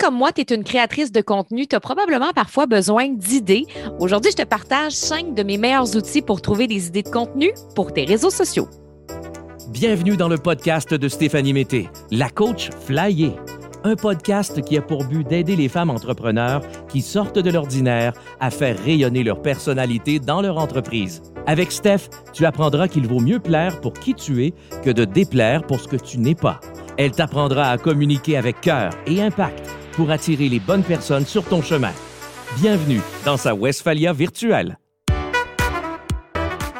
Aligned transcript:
comme 0.00 0.16
moi, 0.16 0.32
tu 0.32 0.40
es 0.40 0.54
une 0.54 0.64
créatrice 0.64 1.12
de 1.12 1.20
contenu, 1.20 1.66
tu 1.66 1.76
as 1.76 1.80
probablement 1.80 2.32
parfois 2.34 2.66
besoin 2.66 3.10
d'idées. 3.10 3.66
Aujourd'hui, 3.98 4.30
je 4.30 4.42
te 4.42 4.48
partage 4.48 4.92
cinq 4.92 5.34
de 5.34 5.42
mes 5.42 5.58
meilleurs 5.58 5.94
outils 5.94 6.22
pour 6.22 6.40
trouver 6.40 6.66
des 6.66 6.86
idées 6.86 7.02
de 7.02 7.10
contenu 7.10 7.52
pour 7.74 7.92
tes 7.92 8.04
réseaux 8.04 8.30
sociaux. 8.30 8.68
Bienvenue 9.68 10.16
dans 10.16 10.28
le 10.28 10.38
podcast 10.38 10.94
de 10.94 11.08
Stéphanie 11.08 11.52
Mété, 11.52 11.90
la 12.10 12.30
coach 12.30 12.70
Flyer. 12.86 13.32
Un 13.84 13.94
podcast 13.94 14.62
qui 14.62 14.78
a 14.78 14.82
pour 14.82 15.04
but 15.04 15.26
d'aider 15.26 15.54
les 15.54 15.68
femmes 15.68 15.90
entrepreneurs 15.90 16.62
qui 16.88 17.02
sortent 17.02 17.38
de 17.38 17.50
l'ordinaire 17.50 18.14
à 18.40 18.50
faire 18.50 18.78
rayonner 18.82 19.22
leur 19.22 19.42
personnalité 19.42 20.18
dans 20.18 20.40
leur 20.40 20.56
entreprise. 20.58 21.22
Avec 21.46 21.72
Steph, 21.72 22.08
tu 22.32 22.46
apprendras 22.46 22.88
qu'il 22.88 23.06
vaut 23.06 23.20
mieux 23.20 23.38
plaire 23.38 23.80
pour 23.80 23.92
qui 23.92 24.14
tu 24.14 24.44
es 24.44 24.54
que 24.82 24.90
de 24.90 25.04
déplaire 25.04 25.62
pour 25.66 25.80
ce 25.80 25.88
que 25.88 25.96
tu 25.96 26.18
n'es 26.18 26.34
pas. 26.34 26.60
Elle 26.96 27.12
t'apprendra 27.12 27.70
à 27.70 27.78
communiquer 27.78 28.36
avec 28.36 28.60
cœur 28.60 28.90
et 29.06 29.22
impact 29.22 29.79
pour 29.92 30.10
attirer 30.10 30.48
les 30.48 30.60
bonnes 30.60 30.82
personnes 30.82 31.26
sur 31.26 31.44
ton 31.44 31.62
chemin. 31.62 31.92
Bienvenue 32.56 33.00
dans 33.24 33.36
sa 33.36 33.54
Westphalia 33.54 34.12
virtuelle. 34.12 34.78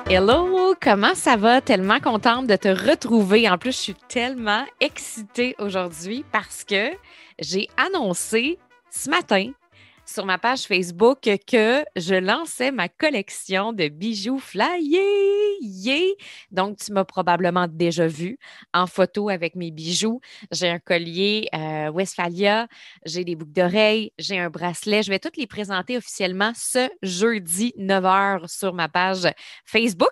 Hello, 0.08 0.74
comment 0.82 1.14
ça 1.14 1.36
va? 1.36 1.60
Tellement 1.60 2.00
contente 2.00 2.48
de 2.48 2.56
te 2.56 2.68
retrouver. 2.68 3.48
En 3.48 3.58
plus, 3.58 3.70
je 3.70 3.76
suis 3.76 3.96
tellement 4.08 4.64
excitée 4.80 5.54
aujourd'hui 5.60 6.24
parce 6.32 6.64
que 6.64 6.90
j'ai 7.38 7.68
annoncé 7.76 8.58
ce 8.90 9.08
matin 9.08 9.52
sur 10.10 10.26
ma 10.26 10.38
page 10.38 10.62
Facebook 10.62 11.20
que 11.46 11.84
je 11.94 12.16
lançais 12.16 12.72
ma 12.72 12.88
collection 12.88 13.72
de 13.72 13.86
bijoux 13.88 14.40
flyés. 14.40 16.16
Donc, 16.50 16.78
tu 16.78 16.92
m'as 16.92 17.04
probablement 17.04 17.68
déjà 17.68 18.08
vu 18.08 18.38
en 18.74 18.88
photo 18.88 19.28
avec 19.28 19.54
mes 19.54 19.70
bijoux. 19.70 20.20
J'ai 20.50 20.68
un 20.68 20.80
collier 20.80 21.48
euh, 21.54 21.90
Westphalia, 21.92 22.66
j'ai 23.06 23.24
des 23.24 23.36
boucles 23.36 23.52
d'oreilles, 23.52 24.12
j'ai 24.18 24.38
un 24.38 24.50
bracelet. 24.50 25.04
Je 25.04 25.10
vais 25.10 25.20
toutes 25.20 25.36
les 25.36 25.46
présenter 25.46 25.96
officiellement 25.96 26.52
ce 26.56 26.88
jeudi 27.02 27.72
9h 27.78 28.48
sur 28.48 28.74
ma 28.74 28.88
page 28.88 29.28
Facebook. 29.64 30.08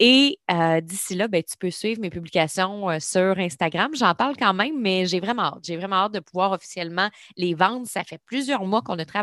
Et 0.00 0.40
euh, 0.50 0.80
d'ici 0.80 1.14
là, 1.14 1.28
ben, 1.28 1.42
tu 1.42 1.56
peux 1.56 1.70
suivre 1.70 2.00
mes 2.00 2.10
publications 2.10 2.90
euh, 2.90 2.98
sur 2.98 3.38
Instagram. 3.38 3.92
J'en 3.94 4.14
parle 4.14 4.36
quand 4.36 4.54
même, 4.54 4.80
mais 4.80 5.06
j'ai 5.06 5.20
vraiment 5.20 5.54
hâte. 5.54 5.60
J'ai 5.62 5.76
vraiment 5.76 5.96
hâte 5.96 6.14
de 6.14 6.20
pouvoir 6.20 6.50
officiellement 6.50 7.10
les 7.36 7.54
vendre. 7.54 7.86
Ça 7.86 8.02
fait 8.02 8.18
plusieurs 8.18 8.64
mois 8.64 8.82
qu'on 8.82 8.98
a 8.98 9.04
travaillé 9.04 9.19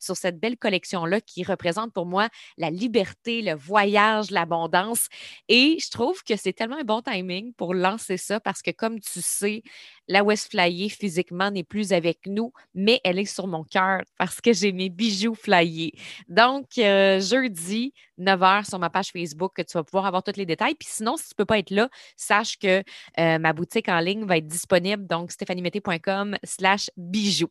sur 0.00 0.16
cette 0.16 0.38
belle 0.38 0.56
collection-là 0.56 1.20
qui 1.20 1.44
représente 1.44 1.92
pour 1.92 2.06
moi 2.06 2.28
la 2.56 2.70
liberté, 2.70 3.42
le 3.42 3.54
voyage, 3.54 4.30
l'abondance. 4.30 5.08
Et 5.48 5.78
je 5.80 5.90
trouve 5.90 6.22
que 6.22 6.36
c'est 6.36 6.52
tellement 6.52 6.78
un 6.78 6.84
bon 6.84 7.02
timing 7.02 7.52
pour 7.54 7.74
lancer 7.74 8.16
ça 8.16 8.40
parce 8.40 8.62
que, 8.62 8.70
comme 8.70 9.00
tu 9.00 9.20
sais, 9.20 9.62
la 10.08 10.22
West 10.22 10.50
Flyer 10.50 10.90
physiquement 10.90 11.50
n'est 11.50 11.64
plus 11.64 11.92
avec 11.92 12.26
nous, 12.26 12.52
mais 12.74 13.00
elle 13.04 13.18
est 13.18 13.24
sur 13.24 13.46
mon 13.46 13.64
cœur 13.64 14.02
parce 14.18 14.40
que 14.40 14.52
j'ai 14.52 14.72
mes 14.72 14.90
bijoux 14.90 15.34
flyés. 15.34 15.94
Donc, 16.28 16.78
euh, 16.78 17.20
jeudi, 17.20 17.94
9h 18.18 18.68
sur 18.68 18.78
ma 18.78 18.90
page 18.90 19.10
Facebook, 19.10 19.52
que 19.56 19.62
tu 19.62 19.72
vas 19.74 19.84
pouvoir 19.84 20.06
avoir 20.06 20.22
tous 20.22 20.36
les 20.36 20.46
détails. 20.46 20.74
Puis 20.74 20.88
sinon, 20.90 21.16
si 21.16 21.24
tu 21.24 21.30
ne 21.32 21.36
peux 21.36 21.44
pas 21.44 21.58
être 21.58 21.70
là, 21.70 21.88
sache 22.16 22.58
que 22.58 22.82
euh, 23.18 23.38
ma 23.38 23.52
boutique 23.52 23.88
en 23.88 24.00
ligne 24.00 24.24
va 24.24 24.36
être 24.36 24.46
disponible, 24.46 25.06
donc 25.06 25.30
stéphaniemete.com 25.30 26.36
slash 26.44 26.90
bijoux. 26.96 27.50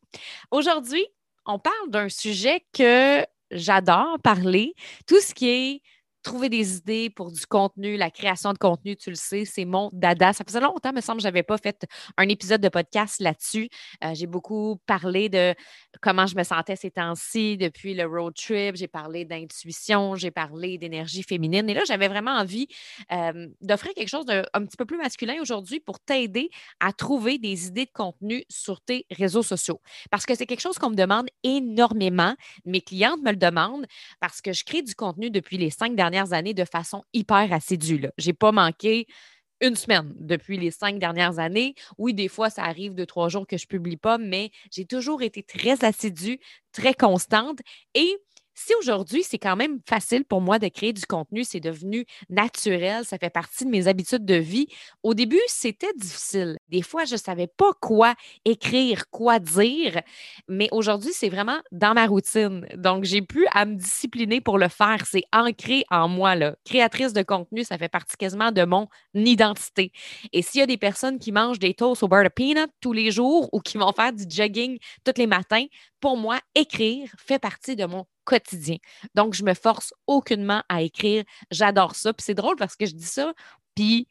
Aujourd'hui, 0.51 1.05
on 1.45 1.59
parle 1.59 1.89
d'un 1.89 2.09
sujet 2.09 2.65
que 2.73 3.25
j'adore 3.51 4.19
parler, 4.23 4.73
tout 5.07 5.19
ce 5.21 5.33
qui 5.33 5.49
est 5.49 5.81
trouver 6.23 6.49
des 6.49 6.77
idées 6.77 7.09
pour 7.09 7.31
du 7.31 7.45
contenu, 7.45 7.97
la 7.97 8.09
création 8.09 8.53
de 8.53 8.57
contenu, 8.57 8.95
tu 8.95 9.09
le 9.09 9.15
sais, 9.15 9.45
c'est 9.45 9.65
mon 9.65 9.89
dada. 9.93 10.33
Ça 10.33 10.43
faisait 10.45 10.59
longtemps, 10.59 10.93
me 10.93 11.01
semble, 11.01 11.17
que 11.17 11.23
je 11.23 11.27
n'avais 11.27 11.43
pas 11.43 11.57
fait 11.57 11.85
un 12.17 12.27
épisode 12.29 12.61
de 12.61 12.69
podcast 12.69 13.19
là-dessus. 13.19 13.69
Euh, 14.03 14.13
j'ai 14.13 14.25
beaucoup 14.25 14.77
parlé 14.85 15.29
de 15.29 15.53
comment 16.01 16.25
je 16.25 16.35
me 16.35 16.43
sentais 16.43 16.75
ces 16.75 16.91
temps-ci 16.91 17.57
depuis 17.57 17.93
le 17.93 18.05
road 18.05 18.33
trip. 18.33 18.75
J'ai 18.75 18.87
parlé 18.87 19.25
d'intuition, 19.25 20.15
j'ai 20.15 20.31
parlé 20.31 20.77
d'énergie 20.77 21.23
féminine. 21.23 21.69
Et 21.69 21.73
là, 21.73 21.81
j'avais 21.85 22.07
vraiment 22.07 22.31
envie 22.31 22.67
euh, 23.11 23.47
d'offrir 23.61 23.93
quelque 23.93 24.09
chose 24.09 24.25
d'un 24.25 24.65
petit 24.65 24.77
peu 24.77 24.85
plus 24.85 24.97
masculin 24.97 25.35
aujourd'hui 25.41 25.79
pour 25.79 25.99
t'aider 25.99 26.49
à 26.79 26.93
trouver 26.93 27.37
des 27.37 27.67
idées 27.67 27.85
de 27.85 27.91
contenu 27.93 28.43
sur 28.49 28.81
tes 28.81 29.05
réseaux 29.11 29.43
sociaux. 29.43 29.81
Parce 30.09 30.25
que 30.25 30.35
c'est 30.35 30.45
quelque 30.45 30.61
chose 30.61 30.77
qu'on 30.77 30.89
me 30.89 30.95
demande 30.95 31.27
énormément. 31.43 32.35
Mes 32.65 32.81
clientes 32.81 33.21
me 33.21 33.31
le 33.31 33.37
demandent 33.37 33.85
parce 34.19 34.41
que 34.41 34.53
je 34.53 34.63
crée 34.63 34.81
du 34.81 34.95
contenu 34.95 35.29
depuis 35.29 35.57
les 35.57 35.69
cinq 35.69 35.95
dernières 35.95 36.12
années 36.33 36.53
de 36.53 36.65
façon 36.65 37.03
hyper 37.13 37.51
assidue. 37.51 38.07
Je 38.17 38.27
n'ai 38.27 38.33
pas 38.33 38.51
manqué 38.51 39.07
une 39.61 39.75
semaine 39.75 40.13
depuis 40.19 40.57
les 40.57 40.71
cinq 40.71 40.99
dernières 40.99 41.39
années. 41.39 41.73
Oui, 41.97 42.13
des 42.13 42.27
fois, 42.27 42.49
ça 42.49 42.63
arrive 42.63 42.93
de 42.93 43.05
trois 43.05 43.29
jours 43.29 43.47
que 43.47 43.57
je 43.57 43.63
ne 43.65 43.69
publie 43.69 43.97
pas, 43.97 44.17
mais 44.17 44.51
j'ai 44.71 44.85
toujours 44.85 45.21
été 45.21 45.41
très 45.41 45.83
assidue, 45.83 46.39
très 46.73 46.93
constante 46.93 47.59
et 47.93 48.17
si 48.53 48.73
aujourd'hui, 48.75 49.23
c'est 49.23 49.37
quand 49.37 49.55
même 49.55 49.79
facile 49.87 50.25
pour 50.25 50.41
moi 50.41 50.59
de 50.59 50.67
créer 50.67 50.93
du 50.93 51.05
contenu, 51.05 51.43
c'est 51.43 51.59
devenu 51.59 52.05
naturel, 52.29 53.05
ça 53.05 53.17
fait 53.17 53.29
partie 53.29 53.65
de 53.65 53.69
mes 53.69 53.87
habitudes 53.87 54.25
de 54.25 54.35
vie. 54.35 54.67
Au 55.01 55.13
début, 55.13 55.41
c'était 55.47 55.93
difficile. 55.95 56.57
Des 56.69 56.81
fois, 56.81 57.05
je 57.05 57.13
ne 57.13 57.19
savais 57.19 57.47
pas 57.47 57.71
quoi 57.81 58.15
écrire, 58.45 59.09
quoi 59.09 59.39
dire, 59.39 60.01
mais 60.47 60.69
aujourd'hui, 60.71 61.11
c'est 61.13 61.29
vraiment 61.29 61.59
dans 61.71 61.93
ma 61.93 62.05
routine. 62.05 62.65
Donc, 62.75 63.03
j'ai 63.03 63.21
pu 63.21 63.47
à 63.51 63.65
me 63.65 63.75
discipliner 63.75 64.41
pour 64.41 64.57
le 64.57 64.67
faire. 64.67 65.05
C'est 65.05 65.23
ancré 65.33 65.83
en 65.89 66.07
moi. 66.07 66.35
Là. 66.35 66.55
Créatrice 66.65 67.13
de 67.13 67.23
contenu, 67.23 67.63
ça 67.63 67.77
fait 67.77 67.89
partie 67.89 68.17
quasiment 68.17 68.51
de 68.51 68.63
mon 68.65 68.87
identité. 69.13 69.91
Et 70.31 70.41
s'il 70.41 70.59
y 70.59 70.63
a 70.63 70.67
des 70.67 70.77
personnes 70.77 71.19
qui 71.19 71.31
mangent 71.31 71.59
des 71.59 71.73
toasts 71.73 72.03
au 72.03 72.07
beurre 72.07 72.23
de 72.23 72.29
peanut 72.29 72.69
tous 72.81 72.93
les 72.93 73.11
jours 73.11 73.49
ou 73.51 73.59
qui 73.59 73.77
vont 73.77 73.91
faire 73.93 74.13
du 74.13 74.25
jogging 74.27 74.77
tous 75.03 75.13
les 75.17 75.27
matins, 75.27 75.65
pour 75.99 76.17
moi, 76.17 76.39
écrire 76.55 77.09
fait 77.17 77.39
partie 77.39 77.75
de 77.75 77.85
mon 77.85 78.05
quotidien. 78.23 78.77
Donc, 79.15 79.33
je 79.33 79.43
me 79.43 79.53
force 79.53 79.93
aucunement 80.07 80.63
à 80.69 80.81
écrire. 80.81 81.23
J'adore 81.51 81.95
ça. 81.95 82.13
Puis 82.13 82.23
c'est 82.23 82.33
drôle 82.33 82.55
parce 82.55 82.75
que 82.75 82.85
je 82.85 82.93
dis 82.93 83.05
ça, 83.05 83.33
puis 83.75 84.07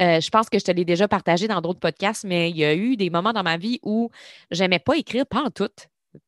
euh, 0.00 0.20
je 0.20 0.30
pense 0.30 0.48
que 0.48 0.58
je 0.58 0.64
te 0.64 0.72
l'ai 0.72 0.84
déjà 0.84 1.06
partagé 1.08 1.48
dans 1.48 1.60
d'autres 1.60 1.80
podcasts, 1.80 2.24
mais 2.24 2.50
il 2.50 2.56
y 2.56 2.64
a 2.64 2.74
eu 2.74 2.96
des 2.96 3.10
moments 3.10 3.32
dans 3.32 3.42
ma 3.42 3.56
vie 3.56 3.78
où 3.82 4.10
j'aimais 4.50 4.78
pas 4.78 4.96
écrire, 4.96 5.26
pas 5.26 5.42
en 5.42 5.50
tout. 5.50 5.68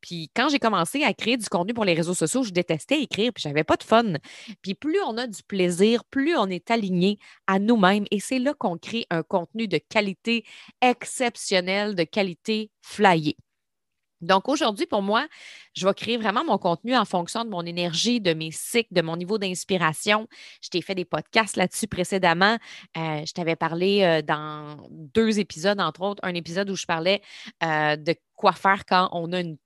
Puis 0.01 0.31
quand 0.35 0.49
j'ai 0.49 0.59
commencé 0.59 1.03
à 1.03 1.13
créer 1.13 1.37
du 1.37 1.47
contenu 1.47 1.73
pour 1.73 1.85
les 1.85 1.93
réseaux 1.93 2.13
sociaux, 2.13 2.43
je 2.43 2.51
détestais 2.51 3.01
écrire, 3.01 3.31
puis 3.33 3.41
j'avais 3.41 3.63
pas 3.63 3.75
de 3.77 3.83
fun. 3.83 4.13
Puis 4.61 4.73
plus 4.75 4.99
on 5.07 5.17
a 5.17 5.27
du 5.27 5.43
plaisir, 5.43 6.03
plus 6.05 6.35
on 6.37 6.47
est 6.47 6.71
aligné 6.71 7.19
à 7.47 7.59
nous-mêmes. 7.59 8.05
Et 8.11 8.19
c'est 8.19 8.39
là 8.39 8.53
qu'on 8.53 8.77
crée 8.77 9.05
un 9.09 9.23
contenu 9.23 9.67
de 9.67 9.77
qualité 9.77 10.45
exceptionnelle, 10.81 11.95
de 11.95 12.03
qualité 12.03 12.71
flyée. 12.81 13.37
Donc 14.21 14.47
aujourd'hui, 14.47 14.85
pour 14.85 15.01
moi, 15.01 15.27
je 15.73 15.85
vais 15.85 15.93
créer 15.93 16.17
vraiment 16.17 16.45
mon 16.45 16.57
contenu 16.57 16.95
en 16.95 17.05
fonction 17.05 17.43
de 17.43 17.49
mon 17.49 17.65
énergie, 17.65 18.21
de 18.21 18.33
mes 18.33 18.51
cycles, 18.51 18.93
de 18.93 19.01
mon 19.01 19.17
niveau 19.17 19.37
d'inspiration. 19.37 20.27
Je 20.61 20.69
t'ai 20.69 20.81
fait 20.81 20.95
des 20.95 21.05
podcasts 21.05 21.57
là-dessus 21.57 21.87
précédemment. 21.87 22.57
Euh, 22.97 23.25
je 23.25 23.33
t'avais 23.33 23.55
parlé 23.55 24.03
euh, 24.03 24.21
dans 24.21 24.77
deux 24.89 25.39
épisodes, 25.39 25.79
entre 25.79 26.01
autres, 26.01 26.21
un 26.23 26.33
épisode 26.33 26.69
où 26.69 26.75
je 26.75 26.85
parlais 26.85 27.21
euh, 27.63 27.95
de 27.95 28.15
quoi 28.35 28.53
faire 28.53 28.85
quand 28.85 29.09
on 29.11 29.31
a 29.33 29.39
une 29.41 29.57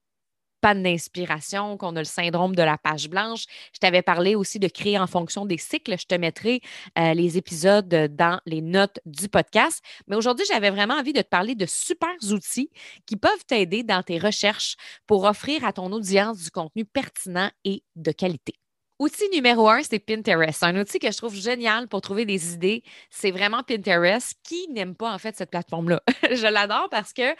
panne 0.61 0.83
d'inspiration, 0.83 1.77
qu'on 1.77 1.95
a 1.95 1.99
le 1.99 2.05
syndrome 2.05 2.55
de 2.55 2.63
la 2.63 2.77
page 2.77 3.09
blanche. 3.09 3.45
Je 3.73 3.79
t'avais 3.79 4.01
parlé 4.01 4.35
aussi 4.35 4.59
de 4.59 4.67
créer 4.67 4.99
en 4.99 5.07
fonction 5.07 5.45
des 5.45 5.57
cycles. 5.57 5.97
Je 5.99 6.05
te 6.05 6.15
mettrai 6.15 6.61
euh, 6.97 7.13
les 7.13 7.37
épisodes 7.37 7.87
dans 7.87 8.39
les 8.45 8.61
notes 8.61 8.99
du 9.05 9.29
podcast. 9.29 9.83
Mais 10.07 10.15
aujourd'hui, 10.15 10.45
j'avais 10.47 10.69
vraiment 10.69 10.95
envie 10.95 11.13
de 11.13 11.21
te 11.21 11.27
parler 11.27 11.55
de 11.55 11.65
super 11.65 12.09
outils 12.31 12.69
qui 13.05 13.15
peuvent 13.15 13.45
t'aider 13.47 13.83
dans 13.83 14.03
tes 14.03 14.17
recherches 14.17 14.75
pour 15.07 15.23
offrir 15.25 15.65
à 15.65 15.73
ton 15.73 15.91
audience 15.91 16.43
du 16.43 16.51
contenu 16.51 16.85
pertinent 16.85 17.49
et 17.63 17.83
de 17.95 18.11
qualité. 18.11 18.53
Outil 18.99 19.29
numéro 19.31 19.69
un, 19.69 19.81
c'est 19.81 19.99
Pinterest. 19.99 20.61
Un 20.61 20.75
outil 20.75 20.99
que 20.99 21.09
je 21.09 21.15
trouve 21.15 21.33
génial 21.33 21.87
pour 21.87 22.01
trouver 22.01 22.25
des 22.25 22.53
idées. 22.53 22.83
C'est 23.09 23.31
vraiment 23.31 23.63
Pinterest. 23.63 24.37
Qui 24.43 24.67
n'aime 24.71 24.93
pas, 24.93 25.13
en 25.13 25.17
fait, 25.17 25.37
cette 25.37 25.51
plateforme-là? 25.51 26.03
je 26.31 26.51
l'adore 26.51 26.89
parce 26.91 27.13
que 27.13 27.33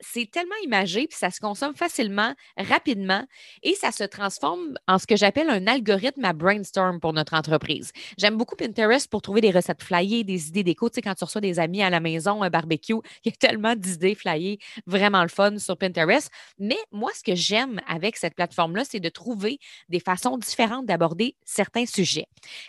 c'est 0.00 0.30
tellement 0.30 0.54
imagé, 0.64 1.06
puis 1.06 1.18
ça 1.18 1.30
se 1.30 1.40
consomme 1.40 1.74
facilement, 1.74 2.34
rapidement, 2.56 3.24
et 3.62 3.74
ça 3.74 3.92
se 3.92 4.04
transforme 4.04 4.74
en 4.86 4.98
ce 4.98 5.06
que 5.06 5.16
j'appelle 5.16 5.50
un 5.50 5.66
algorithme 5.66 6.24
à 6.24 6.32
brainstorm 6.32 7.00
pour 7.00 7.12
notre 7.12 7.34
entreprise. 7.34 7.92
J'aime 8.16 8.36
beaucoup 8.36 8.56
Pinterest 8.56 9.08
pour 9.10 9.22
trouver 9.22 9.40
des 9.40 9.50
recettes 9.50 9.82
flyées, 9.82 10.24
des 10.24 10.48
idées 10.48 10.62
d'écho. 10.62 10.88
Tu 10.88 10.96
sais, 10.96 11.02
quand 11.02 11.14
tu 11.14 11.24
reçois 11.24 11.40
des 11.40 11.58
amis 11.58 11.82
à 11.82 11.90
la 11.90 12.00
maison, 12.00 12.42
un 12.42 12.50
barbecue, 12.50 12.94
il 13.24 13.26
y 13.26 13.28
a 13.28 13.32
tellement 13.32 13.74
d'idées 13.74 14.14
flyées, 14.14 14.58
vraiment 14.86 15.22
le 15.22 15.28
fun 15.28 15.58
sur 15.58 15.76
Pinterest. 15.76 16.30
Mais 16.58 16.78
moi, 16.92 17.10
ce 17.14 17.22
que 17.22 17.34
j'aime 17.34 17.80
avec 17.86 18.16
cette 18.16 18.34
plateforme-là, 18.34 18.84
c'est 18.84 19.00
de 19.00 19.08
trouver 19.08 19.58
des 19.88 20.00
façons 20.00 20.38
différentes 20.38 20.86
d'aborder 20.86 21.36
certains 21.44 21.86
sujets. 21.86 22.26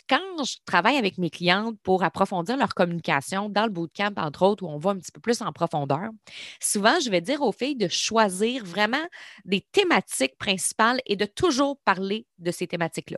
Quand 0.07 0.43
je 0.43 0.57
travaille 0.65 0.97
avec 0.97 1.17
mes 1.17 1.29
clientes 1.29 1.77
pour 1.83 2.03
approfondir 2.03 2.57
leur 2.57 2.73
communication 2.73 3.49
dans 3.49 3.63
le 3.63 3.69
bootcamp, 3.69 4.13
entre 4.17 4.43
autres, 4.43 4.63
où 4.63 4.67
on 4.67 4.77
va 4.77 4.91
un 4.91 4.97
petit 4.97 5.11
peu 5.11 5.21
plus 5.21 5.41
en 5.41 5.51
profondeur, 5.51 6.09
souvent, 6.59 6.99
je 6.99 7.09
vais 7.09 7.19
dire 7.21 7.42
aux 7.42 7.51
filles 7.51 7.75
de 7.75 7.88
choisir 7.88 8.66
vraiment 8.66 9.06
des 9.45 9.62
thématiques 9.71 10.38
principales 10.38 11.00
et 11.06 11.16
de 11.16 11.25
toujours 11.25 11.80
parler 11.86 12.25
de 12.38 12.51
ces 12.51 12.68
thématiques-là. 12.68 13.18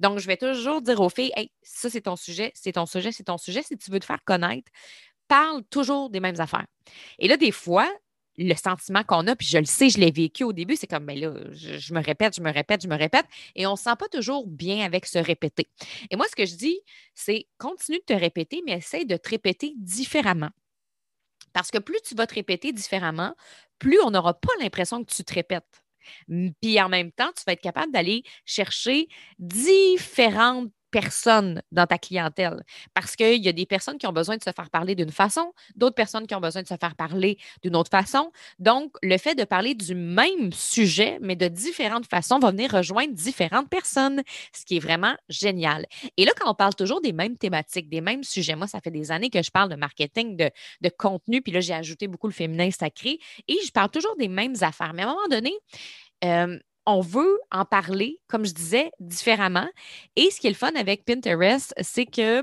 Donc, 0.00 0.18
je 0.18 0.26
vais 0.26 0.36
toujours 0.36 0.82
dire 0.82 1.00
aux 1.00 1.08
filles, 1.08 1.32
hey, 1.36 1.50
ça, 1.62 1.90
c'est 1.90 2.02
ton 2.02 2.16
sujet, 2.16 2.52
c'est 2.54 2.72
ton 2.72 2.86
sujet, 2.86 3.12
c'est 3.12 3.24
ton 3.24 3.38
sujet. 3.38 3.62
Si 3.62 3.76
tu 3.76 3.90
veux 3.90 4.00
te 4.00 4.04
faire 4.04 4.22
connaître, 4.24 4.70
parle 5.28 5.62
toujours 5.64 6.10
des 6.10 6.20
mêmes 6.20 6.40
affaires. 6.40 6.66
Et 7.18 7.28
là, 7.28 7.36
des 7.36 7.52
fois, 7.52 7.90
le 8.36 8.54
sentiment 8.54 9.04
qu'on 9.04 9.26
a, 9.26 9.36
puis 9.36 9.46
je 9.46 9.58
le 9.58 9.64
sais, 9.64 9.88
je 9.88 9.98
l'ai 9.98 10.10
vécu 10.10 10.44
au 10.44 10.52
début, 10.52 10.76
c'est 10.76 10.86
comme, 10.86 11.04
mais 11.04 11.20
ben 11.20 11.34
là, 11.34 11.44
je, 11.52 11.94
me 11.94 12.02
répète, 12.02 12.34
je 12.36 12.42
me 12.42 12.52
répète, 12.52 12.82
je 12.82 12.88
me 12.88 12.96
répète, 12.96 13.26
et 13.54 13.66
on 13.66 13.72
ne 13.72 13.76
se 13.76 13.84
sent 13.84 13.96
pas 13.98 14.08
toujours 14.08 14.46
bien 14.46 14.84
avec 14.84 15.06
se 15.06 15.18
répéter. 15.18 15.68
Et 16.10 16.16
moi, 16.16 16.26
ce 16.28 16.36
que 16.36 16.46
je 16.46 16.56
dis, 16.56 16.80
c'est 17.14 17.46
continue 17.58 17.98
de 17.98 18.14
te 18.14 18.18
répéter, 18.18 18.62
mais 18.66 18.72
essaye 18.72 19.06
de 19.06 19.16
te 19.16 19.28
répéter 19.28 19.74
différemment. 19.76 20.50
Parce 21.54 21.70
que 21.72 21.78
plus 21.78 22.00
tu 22.06 22.16
vas 22.16 22.26
te 22.28 22.34
répéter 22.34 22.72
différemment, 22.74 23.34
plus 23.80 24.00
on 24.02 24.10
n'aura 24.12 24.34
pas 24.34 24.52
l'impression 24.60 25.04
que 25.04 25.12
tu 25.14 25.24
te 25.24 25.34
répètes. 25.34 25.84
Puis 26.60 26.80
en 26.82 26.90
même 26.90 27.12
temps, 27.12 27.30
tu 27.36 27.44
vas 27.46 27.54
être 27.54 27.62
capable 27.62 27.92
d'aller 27.92 28.24
chercher 28.44 29.08
différentes 29.38 30.70
personnes 30.94 31.60
dans 31.72 31.88
ta 31.88 31.98
clientèle. 31.98 32.62
Parce 32.94 33.16
qu'il 33.16 33.44
y 33.44 33.48
a 33.48 33.52
des 33.52 33.66
personnes 33.66 33.98
qui 33.98 34.06
ont 34.06 34.12
besoin 34.12 34.36
de 34.36 34.44
se 34.44 34.50
faire 34.54 34.70
parler 34.70 34.94
d'une 34.94 35.10
façon, 35.10 35.52
d'autres 35.74 35.96
personnes 35.96 36.28
qui 36.28 36.36
ont 36.36 36.40
besoin 36.40 36.62
de 36.62 36.68
se 36.68 36.76
faire 36.76 36.94
parler 36.94 37.36
d'une 37.64 37.74
autre 37.74 37.90
façon. 37.90 38.30
Donc, 38.60 38.92
le 39.02 39.18
fait 39.18 39.34
de 39.34 39.42
parler 39.42 39.74
du 39.74 39.96
même 39.96 40.52
sujet, 40.52 41.18
mais 41.20 41.34
de 41.34 41.48
différentes 41.48 42.06
façons, 42.06 42.38
va 42.38 42.52
venir 42.52 42.70
rejoindre 42.70 43.12
différentes 43.12 43.68
personnes, 43.68 44.22
ce 44.52 44.64
qui 44.64 44.76
est 44.76 44.78
vraiment 44.78 45.16
génial. 45.28 45.86
Et 46.16 46.24
là, 46.24 46.30
quand 46.38 46.48
on 46.48 46.54
parle 46.54 46.76
toujours 46.76 47.00
des 47.00 47.12
mêmes 47.12 47.36
thématiques, 47.36 47.88
des 47.88 48.00
mêmes 48.00 48.22
sujets, 48.22 48.54
moi, 48.54 48.68
ça 48.68 48.80
fait 48.80 48.92
des 48.92 49.10
années 49.10 49.30
que 49.30 49.42
je 49.42 49.50
parle 49.50 49.70
de 49.70 49.76
marketing, 49.76 50.36
de, 50.36 50.50
contenu, 50.96 51.42
puis 51.42 51.50
là, 51.50 51.58
j'ai 51.58 51.74
ajouté 51.74 52.06
beaucoup 52.06 52.28
le 52.28 52.32
féminin 52.32 52.70
sacré, 52.70 53.18
et 53.48 53.56
je 53.66 53.72
parle 53.72 53.90
toujours 53.90 54.14
des 54.16 54.28
mêmes 54.28 54.54
affaires. 54.60 54.92
Mais 54.94 55.02
à 55.02 55.06
un 55.06 55.08
moment 55.08 55.28
donné, 55.28 55.52
euh, 56.24 56.56
on 56.86 57.00
veut 57.00 57.38
en 57.50 57.64
parler, 57.64 58.20
comme 58.28 58.44
je 58.44 58.52
disais, 58.52 58.90
différemment. 59.00 59.68
Et 60.16 60.30
ce 60.30 60.40
qui 60.40 60.46
est 60.46 60.50
le 60.50 60.56
fun 60.56 60.72
avec 60.76 61.04
Pinterest, 61.04 61.74
c'est 61.80 62.06
que 62.06 62.42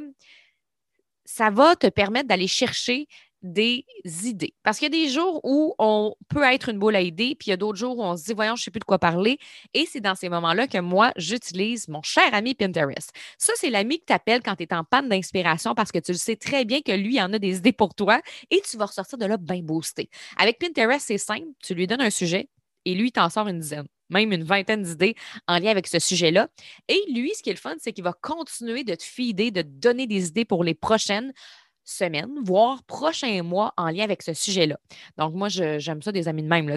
ça 1.25 1.49
va 1.49 1.75
te 1.75 1.87
permettre 1.87 2.27
d'aller 2.27 2.47
chercher 2.47 3.07
des 3.41 3.85
idées. 4.23 4.53
Parce 4.63 4.77
qu'il 4.77 4.93
y 4.93 5.01
a 5.01 5.03
des 5.05 5.09
jours 5.09 5.39
où 5.43 5.73
on 5.79 6.15
peut 6.29 6.43
être 6.43 6.69
une 6.69 6.77
boule 6.77 6.95
à 6.95 7.01
idées, 7.01 7.35
puis 7.35 7.47
il 7.47 7.49
y 7.49 7.53
a 7.53 7.57
d'autres 7.57 7.77
jours 7.77 7.97
où 7.97 8.03
on 8.03 8.15
se 8.15 8.25
dit, 8.25 8.33
voyons, 8.33 8.55
je 8.55 8.61
ne 8.61 8.63
sais 8.65 8.71
plus 8.71 8.79
de 8.79 8.85
quoi 8.85 8.99
parler. 8.99 9.39
Et 9.73 9.85
c'est 9.85 9.99
dans 9.99 10.15
ces 10.15 10.29
moments-là 10.29 10.67
que 10.67 10.77
moi, 10.77 11.11
j'utilise 11.17 11.87
mon 11.87 12.01
cher 12.03 12.33
ami 12.33 12.53
Pinterest. 12.53 13.11
Ça, 13.37 13.53
c'est 13.55 13.69
l'ami 13.69 13.99
que 13.99 14.05
t'appelles 14.05 14.43
quand 14.43 14.55
tu 14.55 14.63
es 14.63 14.73
en 14.73 14.83
panne 14.83 15.09
d'inspiration 15.09 15.73
parce 15.73 15.91
que 15.91 15.99
tu 15.99 16.11
le 16.11 16.17
sais 16.17 16.35
très 16.35 16.65
bien 16.65 16.81
que 16.81 16.91
lui, 16.91 17.15
il 17.15 17.21
en 17.21 17.33
a 17.33 17.39
des 17.39 17.57
idées 17.57 17.73
pour 17.73 17.95
toi 17.95 18.21
et 18.51 18.61
tu 18.69 18.77
vas 18.77 18.85
ressortir 18.85 19.17
de 19.17 19.25
là 19.25 19.37
bien 19.37 19.61
boosté. 19.61 20.09
Avec 20.37 20.59
Pinterest, 20.59 21.05
c'est 21.07 21.17
simple. 21.17 21.47
Tu 21.63 21.73
lui 21.73 21.87
donnes 21.87 22.01
un 22.01 22.11
sujet 22.11 22.47
et 22.85 22.93
lui, 22.93 23.07
il 23.07 23.11
t'en 23.11 23.29
sort 23.29 23.47
une 23.47 23.59
dizaine 23.59 23.87
même 24.11 24.31
une 24.31 24.43
vingtaine 24.43 24.83
d'idées 24.83 25.15
en 25.47 25.59
lien 25.59 25.71
avec 25.71 25.87
ce 25.87 25.99
sujet-là. 25.99 26.49
Et 26.87 27.01
lui, 27.13 27.33
ce 27.35 27.43
qui 27.43 27.49
est 27.49 27.53
le 27.53 27.59
fun, 27.59 27.75
c'est 27.79 27.93
qu'il 27.93 28.03
va 28.03 28.13
continuer 28.13 28.83
de 28.83 28.95
te 28.95 29.03
fider, 29.03 29.51
de 29.51 29.61
te 29.61 29.67
donner 29.67 30.07
des 30.07 30.27
idées 30.27 30.45
pour 30.45 30.63
les 30.63 30.73
prochaines 30.73 31.33
semaines, 31.83 32.31
voire 32.43 32.83
prochains 32.83 33.43
mois 33.43 33.73
en 33.77 33.89
lien 33.89 34.03
avec 34.03 34.21
ce 34.21 34.33
sujet-là. 34.33 34.77
Donc, 35.17 35.33
moi, 35.33 35.49
j'aime 35.49 36.01
ça 36.01 36.11
des 36.11 36.27
amis 36.27 36.43
de 36.43 36.47
même. 36.47 36.75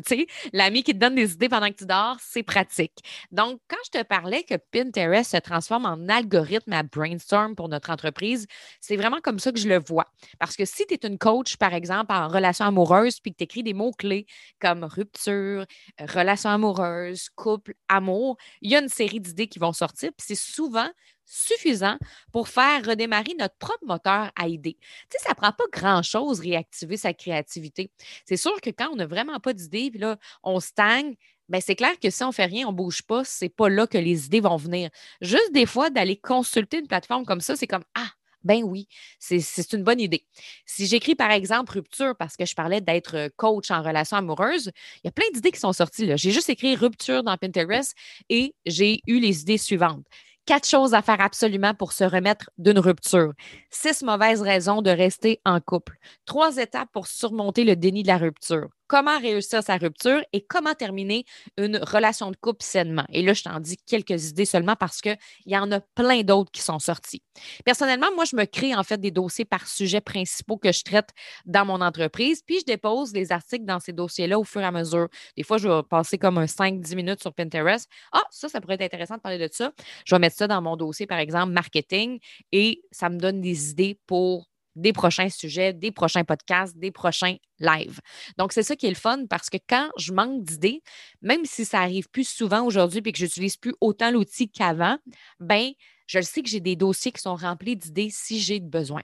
L'ami 0.53 0.83
qui 0.83 0.93
te 0.93 0.99
donne 0.99 1.15
des 1.15 1.33
idées 1.33 1.49
pendant 1.49 1.69
que 1.69 1.77
tu 1.77 1.87
dors, 1.87 2.17
c'est 2.21 2.43
pratique. 2.43 3.03
Donc, 3.31 3.61
quand 3.69 3.77
je 3.85 3.99
te 3.99 4.05
parlais 4.05 4.43
que 4.43 4.55
Pinterest 4.71 5.31
se 5.31 5.37
transforme 5.37 5.87
en 5.87 6.09
algorithme 6.09 6.73
à 6.73 6.83
brainstorm 6.83 7.55
pour 7.55 7.69
notre 7.69 7.91
entreprise, 7.91 8.47
c'est 8.81 8.97
vraiment 8.97 9.21
comme 9.23 9.39
ça 9.39 9.53
que 9.53 9.59
je 9.59 9.69
le 9.69 9.79
vois. 9.79 10.07
Parce 10.39 10.57
que 10.57 10.65
si 10.65 10.87
tu 10.87 10.95
es 10.95 11.07
une 11.07 11.19
coach, 11.19 11.57
par 11.57 11.75
exemple, 11.75 12.13
en 12.13 12.29
relation 12.29 12.65
amoureuse, 12.67 13.21
puis 13.21 13.33
que 13.33 13.39
tu 13.39 13.45
écris 13.45 13.63
des 13.63 13.75
mots-clés 13.75 14.27
comme 14.61 14.85
rupture, 14.85 15.65
relation 16.01 16.51
amoureuse, 16.51 17.29
couple, 17.37 17.75
amour, 17.89 18.37
il 18.61 18.71
y 18.71 18.77
a 18.77 18.81
une 18.81 18.89
série 18.89 19.21
d'idées 19.21 19.49
qui 19.49 19.59
vont 19.59 19.73
sortir. 19.73 20.11
Puis 20.17 20.27
c'est 20.29 20.35
souvent 20.35 20.89
suffisant 21.25 21.97
pour 22.33 22.49
faire 22.49 22.85
redémarrer 22.85 23.35
notre 23.39 23.57
propre 23.57 23.85
moteur 23.87 24.31
à 24.37 24.49
idées. 24.49 24.77
Ça 25.11 25.31
ne 25.31 25.35
prend 25.35 25.53
pas 25.53 25.65
grand-chose 25.73 26.41
réactiver 26.41 26.97
sa 26.97 27.13
créativité. 27.13 27.91
C'est 28.25 28.37
sûr 28.37 28.61
que 28.61 28.71
quand 28.71 28.91
on 28.93 28.97
n'a 28.97 29.07
vraiment 29.07 29.41
pas 29.41 29.53
d'idées, 29.53 29.91
puis 29.91 30.01
là, 30.01 30.17
on 30.43 30.61
stagne, 30.61 31.15
ben 31.49 31.61
c'est 31.61 31.75
clair 31.75 31.99
que 32.01 32.11
si 32.11 32.23
on 32.23 32.29
ne 32.29 32.33
fait 32.33 32.47
rien, 32.47 32.67
on 32.67 32.73
ne 32.73 32.77
bouge 32.77 33.03
pas, 33.03 33.25
c'est 33.25 33.49
pas 33.49 33.69
là 33.69 33.87
que 33.87 33.99
les 33.99 34.27
idées 34.27 34.41
vont 34.41 34.57
venir. 34.57 34.91
Juste 35.21 35.53
des 35.53 35.67
fois, 35.67 35.91
d'aller 35.91 36.17
consulter 36.17 36.79
une 36.79 36.87
plateforme 36.87 37.25
comme 37.25 37.41
ça, 37.41 37.57
c'est 37.57 37.67
comme 37.67 37.85
Ah, 37.95 38.09
ben 38.45 38.63
oui, 38.63 38.87
c'est 39.19 39.73
une 39.73 39.83
bonne 39.83 40.01
idée. 40.01 40.27
Si 40.67 40.87
j'écris 40.87 41.15
par 41.15 41.31
exemple 41.31 41.73
rupture 41.73 42.15
parce 42.19 42.37
que 42.37 42.45
je 42.45 42.55
parlais 42.55 42.81
d'être 42.83 43.31
coach 43.37 43.71
en 43.71 43.83
relation 43.83 44.19
amoureuse, 44.19 44.71
il 45.03 45.07
y 45.07 45.09
a 45.09 45.13
plein 45.13 45.25
d'idées 45.33 45.51
qui 45.51 45.61
sont 45.61 45.73
sorties. 45.73 46.11
J'ai 46.17 46.31
juste 46.31 46.51
écrit 46.51 46.77
rupture 46.77 47.23
dans 47.23 47.37
Pinterest 47.39 47.95
et 48.29 48.55
j'ai 48.67 49.01
eu 49.07 49.19
les 49.19 49.41
idées 49.43 49.59
suivantes. 49.59 50.05
Quatre 50.47 50.69
choses 50.69 50.93
à 50.93 51.01
faire 51.01 51.23
absolument 51.23 51.73
pour 51.73 51.93
se 51.93 52.05
remettre 52.05 52.51
d'une 52.59 52.79
rupture. 52.79 53.33
Six 53.71 54.03
mauvaises 54.03 54.43
raisons 54.43 54.83
de 54.83 54.91
rester 54.91 55.41
en 55.47 55.59
couple. 55.59 55.97
Trois 56.27 56.59
étapes 56.59 56.91
pour 56.93 57.07
surmonter 57.07 57.65
le 57.65 57.77
déni 57.77 58.03
de 58.03 58.09
la 58.09 58.19
rupture 58.19 58.69
comment 58.95 59.19
réussir 59.19 59.61
sa 59.61 59.77
rupture 59.77 60.23
et 60.33 60.47
comment 60.47 60.73
terminer 60.73 61.25
une 61.57 61.79
relation 61.79 62.31
de 62.31 62.37
couple 62.37 62.63
sainement. 62.63 63.05
Et 63.09 63.23
là, 63.23 63.33
je 63.33 63.43
t'en 63.43 63.59
dis 63.59 63.77
quelques 63.77 64.29
idées 64.29 64.45
seulement 64.45 64.77
parce 64.77 65.01
qu'il 65.01 65.19
y 65.47 65.59
en 65.59 65.73
a 65.73 65.81
plein 65.81 66.23
d'autres 66.23 66.53
qui 66.53 66.63
sont 66.63 66.79
sorties. 66.79 67.21
Personnellement, 67.65 68.07
moi, 68.15 68.25
je 68.25 68.37
me 68.37 68.45
crée 68.45 68.73
en 68.73 68.85
fait 68.85 69.01
des 69.01 69.11
dossiers 69.11 69.45
par 69.45 69.67
sujet 69.67 70.01
principaux 70.01 70.59
que 70.59 70.71
je 70.71 70.85
traite 70.85 71.09
dans 71.45 71.65
mon 71.65 71.81
entreprise, 71.81 72.43
puis 72.47 72.61
je 72.61 72.67
dépose 72.67 73.13
les 73.13 73.33
articles 73.33 73.65
dans 73.65 73.81
ces 73.81 73.93
dossiers-là 73.93 74.39
au 74.39 74.45
fur 74.45 74.61
et 74.61 74.67
à 74.67 74.71
mesure. 74.71 75.09
Des 75.37 75.43
fois, 75.43 75.59
je 75.59 75.67
vais 75.67 75.83
passer 75.83 76.17
comme 76.17 76.39
un 76.39 76.47
5-10 76.47 76.95
minutes 76.95 77.21
sur 77.21 77.35
Pinterest. 77.35 77.91
Ah, 78.13 78.23
ça, 78.31 78.49
ça 78.49 78.61
pourrait 78.61 78.75
être 78.75 78.83
intéressant 78.83 79.17
de 79.17 79.23
parler 79.23 79.39
de 79.39 79.49
ça. 79.53 79.73
Je 80.07 80.15
vais 80.15 80.21
mettre 80.21 80.37
ça 80.37 80.47
dans 80.47 80.63
mon 80.63 80.77
dossier, 80.77 81.09
par 81.09 81.19
exemple, 81.19 81.53
marketing, 81.53 82.21
et 82.53 82.85
ça 82.93 83.09
me 83.09 83.19
donne 83.19 83.41
des 83.41 83.71
idées 83.71 83.99
pour 84.07 84.47
des 84.77 84.93
prochains 84.93 85.29
sujets, 85.29 85.73
des 85.73 85.93
prochains 85.93 86.25
podcasts, 86.25 86.77
des 86.79 86.91
prochains 86.91 87.37
lives. 87.61 88.01
Donc, 88.39 88.53
c'est 88.53 88.63
ça 88.63 88.77
qui 88.77 88.87
est 88.87 88.91
le 88.91 88.95
fun 88.97 89.27
parce 89.29 89.51
que 89.51 89.59
quand 89.69 89.89
je 89.99 90.13
manque 90.13 90.43
d'idées, 90.43 90.83
même 91.23 91.45
si 91.45 91.65
ça 91.65 91.81
arrive 91.81 92.09
plus 92.11 92.29
souvent 92.29 92.65
aujourd'hui 92.65 93.03
et 93.05 93.13
que 93.13 93.19
j'utilise 93.19 93.57
plus 93.57 93.75
autant 93.81 94.11
l'outil 94.11 94.51
qu'avant, 94.51 94.99
ben 95.41 95.71
je 96.07 96.21
sais 96.21 96.43
que 96.43 96.49
j'ai 96.49 96.61
des 96.61 96.77
dossiers 96.77 97.13
qui 97.13 97.21
sont 97.21 97.35
remplis 97.35 97.77
d'idées 97.77 98.09
si 98.11 98.41
j'ai 98.41 98.61
besoin. 98.61 99.03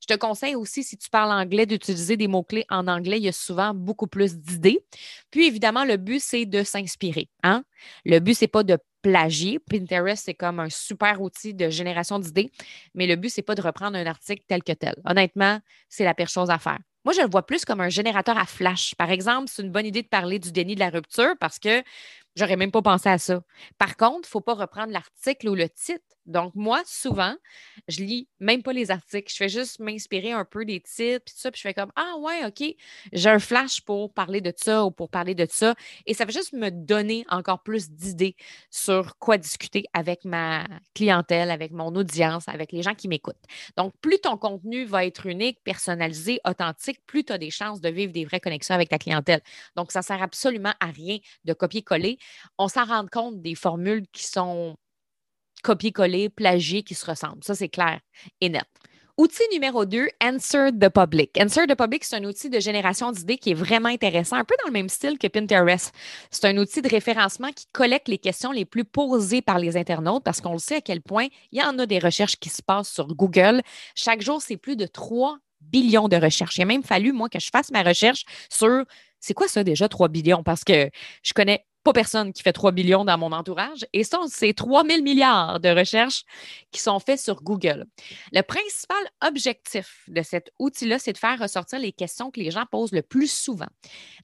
Je 0.00 0.06
te 0.06 0.18
conseille 0.18 0.54
aussi, 0.54 0.82
si 0.82 0.96
tu 0.96 1.10
parles 1.10 1.32
anglais, 1.32 1.66
d'utiliser 1.66 2.16
des 2.16 2.28
mots-clés 2.28 2.64
en 2.70 2.88
anglais. 2.88 3.18
Il 3.18 3.24
y 3.24 3.28
a 3.28 3.32
souvent 3.32 3.74
beaucoup 3.74 4.06
plus 4.06 4.36
d'idées. 4.36 4.84
Puis, 5.30 5.46
évidemment, 5.46 5.84
le 5.84 5.96
but, 5.96 6.20
c'est 6.20 6.46
de 6.46 6.62
s'inspirer. 6.62 7.28
Hein? 7.42 7.64
Le 8.04 8.18
but, 8.20 8.34
c'est 8.34 8.48
pas 8.48 8.62
de 8.62 8.78
plagier. 9.02 9.58
Pinterest, 9.58 10.24
c'est 10.24 10.34
comme 10.34 10.60
un 10.60 10.70
super 10.70 11.20
outil 11.20 11.54
de 11.54 11.68
génération 11.70 12.18
d'idées, 12.18 12.50
mais 12.94 13.06
le 13.06 13.16
but, 13.16 13.30
c'est 13.30 13.42
pas 13.42 13.54
de 13.54 13.62
reprendre 13.62 13.96
un 13.96 14.06
article 14.06 14.42
tel 14.48 14.62
que 14.62 14.72
tel. 14.72 14.94
Honnêtement, 15.04 15.60
c'est 15.88 16.04
la 16.04 16.14
pire 16.14 16.28
chose 16.28 16.50
à 16.50 16.58
faire. 16.58 16.78
Moi, 17.04 17.14
je 17.14 17.22
le 17.22 17.30
vois 17.30 17.46
plus 17.46 17.64
comme 17.64 17.80
un 17.80 17.88
générateur 17.88 18.36
à 18.36 18.44
flash. 18.44 18.94
Par 18.96 19.10
exemple, 19.10 19.48
c'est 19.48 19.62
une 19.62 19.70
bonne 19.70 19.86
idée 19.86 20.02
de 20.02 20.08
parler 20.08 20.38
du 20.38 20.52
déni 20.52 20.74
de 20.74 20.80
la 20.80 20.90
rupture 20.90 21.34
parce 21.40 21.58
que 21.58 21.82
j'aurais 22.36 22.56
même 22.56 22.70
pas 22.70 22.82
pensé 22.82 23.08
à 23.08 23.18
ça. 23.18 23.40
Par 23.78 23.96
contre, 23.96 24.16
il 24.16 24.22
ne 24.22 24.26
faut 24.26 24.40
pas 24.40 24.54
reprendre 24.54 24.92
l'article 24.92 25.48
ou 25.48 25.54
le 25.54 25.68
titre 25.68 26.04
donc, 26.28 26.54
moi, 26.54 26.82
souvent, 26.84 27.34
je 27.88 28.02
lis 28.02 28.28
même 28.38 28.62
pas 28.62 28.74
les 28.74 28.90
articles. 28.90 29.32
Je 29.32 29.36
fais 29.36 29.48
juste 29.48 29.80
m'inspirer 29.80 30.32
un 30.32 30.44
peu 30.44 30.66
des 30.66 30.78
titres, 30.80 31.24
puis 31.24 31.34
ça, 31.34 31.50
puis 31.50 31.58
je 31.58 31.62
fais 31.62 31.72
comme 31.72 31.90
Ah 31.96 32.16
ouais, 32.18 32.44
OK, 32.46 32.74
j'ai 33.14 33.30
un 33.30 33.38
flash 33.38 33.80
pour 33.80 34.12
parler 34.12 34.42
de 34.42 34.52
ça 34.54 34.84
ou 34.84 34.90
pour 34.90 35.08
parler 35.08 35.34
de 35.34 35.46
ça. 35.48 35.74
Et 36.04 36.12
ça 36.12 36.26
va 36.26 36.30
juste 36.30 36.52
me 36.52 36.70
donner 36.70 37.24
encore 37.30 37.62
plus 37.62 37.90
d'idées 37.90 38.36
sur 38.70 39.16
quoi 39.18 39.38
discuter 39.38 39.84
avec 39.94 40.26
ma 40.26 40.66
clientèle, 40.94 41.50
avec 41.50 41.72
mon 41.72 41.94
audience, 41.96 42.46
avec 42.46 42.72
les 42.72 42.82
gens 42.82 42.94
qui 42.94 43.08
m'écoutent. 43.08 43.36
Donc, 43.78 43.94
plus 44.02 44.18
ton 44.18 44.36
contenu 44.36 44.84
va 44.84 45.06
être 45.06 45.24
unique, 45.26 45.58
personnalisé, 45.64 46.40
authentique, 46.46 47.00
plus 47.06 47.24
tu 47.24 47.32
as 47.32 47.38
des 47.38 47.50
chances 47.50 47.80
de 47.80 47.88
vivre 47.88 48.12
des 48.12 48.26
vraies 48.26 48.40
connexions 48.40 48.74
avec 48.74 48.90
ta 48.90 48.98
clientèle. 48.98 49.40
Donc, 49.76 49.92
ça 49.92 50.00
ne 50.00 50.04
sert 50.04 50.22
absolument 50.22 50.74
à 50.80 50.86
rien 50.86 51.18
de 51.44 51.54
copier-coller. 51.54 52.18
On 52.58 52.68
s'en 52.68 52.84
rend 52.84 53.06
compte 53.10 53.40
des 53.40 53.54
formules 53.54 54.06
qui 54.12 54.26
sont 54.26 54.76
copier-coller, 55.62 56.28
plagier 56.28 56.82
qui 56.82 56.94
se 56.94 57.06
ressemblent. 57.06 57.42
Ça, 57.42 57.54
c'est 57.54 57.68
clair 57.68 58.00
et 58.40 58.48
net. 58.48 58.64
Outil 59.18 59.42
numéro 59.52 59.84
2, 59.84 60.06
Answer 60.22 60.70
the 60.80 60.88
Public. 60.88 61.36
Answer 61.40 61.66
the 61.66 61.74
Public, 61.74 62.04
c'est 62.04 62.14
un 62.14 62.22
outil 62.22 62.48
de 62.50 62.60
génération 62.60 63.10
d'idées 63.10 63.36
qui 63.36 63.50
est 63.50 63.54
vraiment 63.54 63.88
intéressant, 63.88 64.36
un 64.36 64.44
peu 64.44 64.54
dans 64.62 64.68
le 64.68 64.72
même 64.72 64.88
style 64.88 65.18
que 65.18 65.26
Pinterest. 65.26 65.92
C'est 66.30 66.44
un 66.44 66.56
outil 66.56 66.82
de 66.82 66.88
référencement 66.88 67.50
qui 67.50 67.66
collecte 67.72 68.06
les 68.06 68.18
questions 68.18 68.52
les 68.52 68.64
plus 68.64 68.84
posées 68.84 69.42
par 69.42 69.58
les 69.58 69.76
internautes 69.76 70.22
parce 70.22 70.40
qu'on 70.40 70.52
le 70.52 70.60
sait 70.60 70.76
à 70.76 70.80
quel 70.80 71.02
point 71.02 71.26
il 71.50 71.58
y 71.58 71.62
en 71.64 71.76
a 71.80 71.86
des 71.86 71.98
recherches 71.98 72.36
qui 72.36 72.48
se 72.48 72.62
passent 72.62 72.92
sur 72.92 73.08
Google. 73.08 73.60
Chaque 73.96 74.22
jour, 74.22 74.40
c'est 74.40 74.56
plus 74.56 74.76
de 74.76 74.86
3 74.86 75.38
billions 75.62 76.06
de 76.06 76.16
recherches. 76.16 76.56
Il 76.56 76.62
a 76.62 76.66
même 76.66 76.84
fallu, 76.84 77.10
moi, 77.10 77.28
que 77.28 77.40
je 77.40 77.50
fasse 77.52 77.72
ma 77.72 77.82
recherche 77.82 78.24
sur 78.48 78.84
c'est 79.18 79.34
quoi 79.34 79.48
ça 79.48 79.64
déjà, 79.64 79.88
3 79.88 80.06
billions? 80.08 80.44
Parce 80.44 80.62
que 80.62 80.90
je 81.24 81.32
connais 81.32 81.64
personne 81.92 82.32
qui 82.32 82.42
fait 82.42 82.52
3 82.52 82.72
billions 82.72 83.04
dans 83.04 83.18
mon 83.18 83.32
entourage. 83.32 83.86
Et 83.92 84.04
ça, 84.04 84.18
c'est 84.28 84.52
3 84.52 84.84
000 84.84 85.02
milliards 85.02 85.60
de 85.60 85.68
recherches 85.68 86.24
qui 86.70 86.80
sont 86.80 86.98
faites 86.98 87.20
sur 87.20 87.42
Google. 87.42 87.86
Le 88.32 88.42
principal 88.42 88.98
objectif 89.26 90.04
de 90.08 90.22
cet 90.22 90.50
outil-là, 90.58 90.98
c'est 90.98 91.12
de 91.12 91.18
faire 91.18 91.38
ressortir 91.38 91.78
les 91.78 91.92
questions 91.92 92.30
que 92.30 92.40
les 92.40 92.50
gens 92.50 92.64
posent 92.70 92.92
le 92.92 93.02
plus 93.02 93.30
souvent 93.30 93.68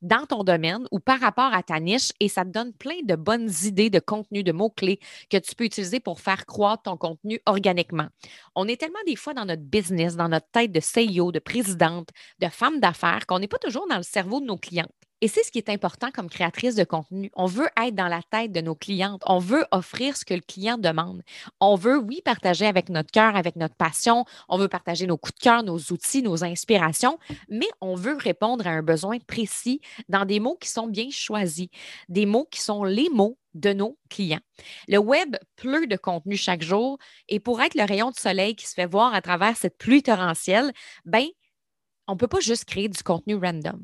dans 0.03 0.27
ton 0.27 0.45
domaine 0.45 0.87
ou 0.91 1.01
par 1.01 1.21
rapport 1.21 1.53
à 1.55 1.63
ta 1.63 1.81
niche 1.81 2.13
et 2.21 2.29
ça 2.29 2.45
te 2.45 2.51
donne 2.51 2.73
plein 2.73 3.03
de 3.05 3.17
bonnes 3.17 3.51
idées 3.65 3.91
de 3.91 4.01
contenu, 4.01 4.43
de 4.43 4.53
mots-clés 4.53 5.01
que 5.31 5.37
tu 5.37 5.55
peux 5.55 5.65
utiliser 5.65 6.01
pour 6.01 6.21
faire 6.21 6.47
croître 6.47 6.85
ton 6.85 6.97
contenu 6.97 7.41
organiquement. 7.47 8.09
On 8.55 8.69
est 8.69 8.81
tellement 8.81 8.99
des 9.07 9.17
fois 9.17 9.35
dans 9.35 9.45
notre 9.45 9.63
business, 9.63 10.17
dans 10.17 10.29
notre 10.29 10.49
tête 10.51 10.73
de 10.73 10.81
CEO, 10.81 11.33
de 11.33 11.39
présidente, 11.39 12.09
de 12.41 12.49
femme 12.49 12.81
d'affaires 12.81 13.27
qu'on 13.27 13.39
n'est 13.39 13.49
pas 13.49 13.59
toujours 13.59 13.87
dans 13.89 13.97
le 13.97 14.03
cerveau 14.03 14.41
de 14.41 14.47
nos 14.47 14.59
clientes. 14.59 14.91
Et 15.25 15.29
c'est 15.29 15.43
ce 15.43 15.51
qui 15.51 15.57
est 15.57 15.71
important 15.71 16.11
comme 16.11 16.29
créatrice 16.29 16.75
de 16.75 16.85
contenu. 16.85 17.31
On 17.35 17.47
veut 17.47 17.71
être 17.83 17.95
dans 17.95 18.09
la 18.09 18.21
tête 18.31 18.53
de 18.53 18.61
nos 18.61 18.75
clientes. 18.75 19.23
On 19.25 19.39
veut 19.39 19.65
offrir 19.71 20.19
ce 20.19 20.25
que 20.27 20.35
le 20.35 20.43
client 20.43 20.77
demande. 20.77 21.23
On 21.61 21.77
veut, 21.77 21.97
oui, 21.97 22.21
partager 22.23 22.67
avec 22.67 22.91
notre 22.91 23.11
cœur, 23.11 23.35
avec 23.35 23.57
notre 23.57 23.75
passion. 23.75 24.27
On 24.51 24.59
veut 24.59 24.69
partager 24.69 25.07
nos 25.07 25.17
coups 25.17 25.37
de 25.37 25.41
cœur, 25.41 25.63
nos 25.63 25.79
outils, 25.79 26.21
nos 26.21 26.45
inspirations, 26.45 27.19
mais 27.49 27.69
on 27.81 27.95
veut 27.95 28.19
répondre 28.19 28.67
à 28.67 28.71
un 28.73 28.83
besoin 28.83 29.17
précis 29.19 29.81
dans 30.11 30.27
des 30.27 30.41
mots 30.41 30.59
qui 30.61 30.69
sont 30.69 30.89
bien 30.89 31.09
choisis, 31.11 31.69
des 32.11 32.27
mots 32.27 32.47
qui 32.51 32.61
sont 32.61 32.85
les 32.85 33.09
mots 33.09 33.39
de 33.55 33.73
nos 33.73 33.97
clients. 34.11 34.45
Le 34.89 34.99
web 34.99 35.37
pleut 35.57 35.87
de 35.87 35.97
contenu 35.97 36.37
chaque 36.37 36.63
jour 36.63 36.99
et 37.31 37.41
pour 37.41 37.63
être 37.63 37.77
le 37.77 37.85
rayon 37.85 38.11
de 38.11 38.17
soleil 38.17 38.57
qui 38.57 38.67
se 38.67 38.75
fait 38.75 38.85
voir 38.85 39.15
à 39.15 39.23
travers 39.23 39.57
cette 39.57 39.79
pluie 39.79 40.03
torrentielle, 40.03 40.71
ben, 41.07 41.25
on 42.09 42.13
ne 42.13 42.19
peut 42.19 42.29
pas 42.29 42.41
juste 42.41 42.67
créer 42.67 42.91
du 42.91 43.03
contenu 43.03 43.37
random 43.37 43.81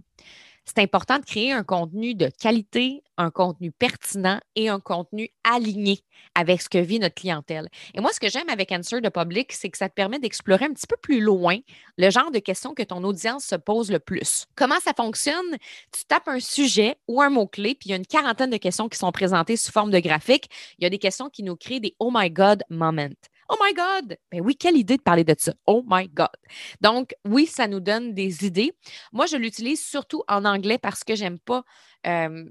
c'est 0.64 0.79
important 0.79 1.19
de 1.19 1.25
créer 1.25 1.52
un 1.52 1.64
contenu 1.64 2.14
de 2.14 2.31
qualité, 2.38 3.02
un 3.17 3.31
contenu 3.31 3.73
pertinent 3.73 4.40
et 4.55 4.69
un 4.69 4.81
contenu 4.81 5.31
aligné 5.45 6.00
avec 6.35 6.62
ce 6.62 6.69
que 6.69 6.79
vit 6.79 6.99
notre 6.99 7.14
clientèle. 7.14 7.69
Et 7.95 8.00
moi, 8.00 8.12
ce 8.12 8.21
que 8.21 8.29
j'aime 8.29 8.49
avec 8.49 8.71
Answer 8.73 9.00
de 9.00 9.09
Public, 9.09 9.52
c'est 9.52 9.69
que 9.69 9.79
ça 9.79 9.88
te 9.88 9.95
permet 9.95 10.19
d'explorer 10.19 10.67
un 10.67 10.73
petit 10.73 10.87
peu 10.87 10.97
plus 10.97 11.21
loin 11.21 11.59
le 11.99 12.11
genre 12.11 12.31
de 12.31 12.38
questions 12.38 12.75
que 12.75 12.83
ton 12.83 13.02
audience 13.05 13.45
se 13.45 13.57
pose 13.57 13.90
le 13.90 13.99
plus. 13.99 14.47
Comment 14.55 14.81
ça 14.81 14.93
fonctionne? 14.97 15.57
Tu 15.93 16.05
tapes 16.07 16.29
un 16.29 16.40
sujet 16.40 16.97
ou 17.09 17.21
un 17.21 17.31
mot-clé, 17.31 17.75
puis 17.75 17.88
il 17.88 17.90
y 17.90 17.95
a 17.95 17.97
une 17.97 18.07
quarantaine 18.07 18.50
de 18.50 18.57
questions 18.57 18.88
qui 18.88 18.99
sont 18.99 19.12
présentées 19.12 19.57
sous 19.57 19.73
forme 19.73 19.90
de 19.90 19.99
graphique. 19.99 20.49
Il 20.79 20.85
y 20.85 20.87
a 20.87 20.90
des 20.90 20.99
questions 20.99 21.31
qui 21.31 21.43
nous 21.43 21.57
créent 21.57 21.81
des 21.81 21.95
Oh 21.99 22.11
my 22.12 22.31
God 22.31 22.62
moments. 22.71 23.09
Oh 23.52 23.57
my 23.61 23.75
God! 23.75 24.16
Ben 24.30 24.40
oui, 24.42 24.57
quelle 24.57 24.76
idée 24.76 24.97
de 24.97 25.02
parler 25.02 25.25
de 25.25 25.35
ça. 25.37 25.52
Oh 25.66 25.83
my 25.88 26.09
God. 26.09 26.28
Donc, 26.80 27.14
oui, 27.26 27.47
ça 27.47 27.66
nous 27.66 27.80
donne 27.80 28.14
des 28.14 28.47
idées. 28.47 28.73
Moi, 29.12 29.26
je 29.26 29.37
l'utilise 29.37 29.85
surtout 29.85 30.23
en 30.28 30.45
anglais 30.45 30.78
parce 30.78 31.02
que 31.02 31.16
j'aime 31.16 31.40
pas 31.40 31.64
euh, 32.07 32.45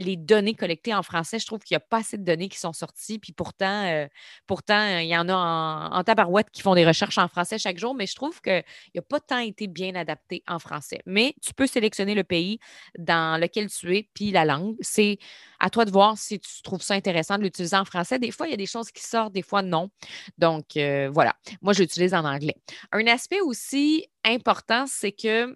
les 0.00 0.16
données 0.16 0.54
collectées 0.54 0.94
en 0.94 1.02
français, 1.02 1.38
je 1.38 1.46
trouve 1.46 1.60
qu'il 1.60 1.74
n'y 1.74 1.82
a 1.82 1.86
pas 1.86 1.98
assez 1.98 2.16
de 2.16 2.24
données 2.24 2.48
qui 2.48 2.58
sont 2.58 2.72
sorties. 2.72 3.18
Puis 3.18 3.32
pourtant, 3.32 3.84
euh, 3.84 4.08
pourtant 4.46 4.98
il 4.98 5.06
y 5.06 5.16
en 5.16 5.28
a 5.28 5.34
en, 5.34 5.92
en, 5.92 6.04
tabarouette 6.04 6.50
qui 6.50 6.62
font 6.62 6.74
des 6.74 6.86
recherches 6.86 7.18
en 7.18 7.28
français 7.28 7.58
chaque 7.58 7.78
jour, 7.78 7.94
mais 7.94 8.06
je 8.06 8.14
trouve 8.14 8.40
qu'il 8.40 8.64
n'a 8.94 9.02
pas 9.02 9.20
tant 9.20 9.38
été 9.38 9.66
bien 9.66 9.94
adapté 9.94 10.42
en 10.48 10.58
français. 10.58 11.00
Mais 11.04 11.34
tu 11.42 11.52
peux 11.52 11.66
sélectionner 11.66 12.14
le 12.14 12.24
pays 12.24 12.58
dans 12.98 13.38
lequel 13.38 13.70
tu 13.70 13.94
es, 13.96 14.08
puis 14.14 14.30
la 14.30 14.44
langue. 14.44 14.76
C'est 14.80 15.18
à 15.60 15.68
toi 15.68 15.84
de 15.84 15.90
voir 15.90 16.16
si 16.16 16.40
tu 16.40 16.62
trouves 16.62 16.82
ça 16.82 16.94
intéressant 16.94 17.36
de 17.36 17.42
l'utiliser 17.42 17.76
en 17.76 17.84
français. 17.84 18.18
Des 18.18 18.30
fois, 18.30 18.48
il 18.48 18.50
y 18.50 18.54
a 18.54 18.56
des 18.56 18.66
choses 18.66 18.90
qui 18.90 19.02
sortent, 19.02 19.34
des 19.34 19.42
fois, 19.42 19.62
non. 19.62 19.90
Donc, 20.38 20.76
euh, 20.76 21.10
voilà. 21.12 21.36
Moi, 21.60 21.74
je 21.74 21.80
l'utilise 21.80 22.14
en 22.14 22.24
anglais. 22.24 22.56
Un 22.92 23.06
aspect 23.06 23.40
aussi 23.40 24.06
important, 24.24 24.86
c'est 24.86 25.12
que 25.12 25.54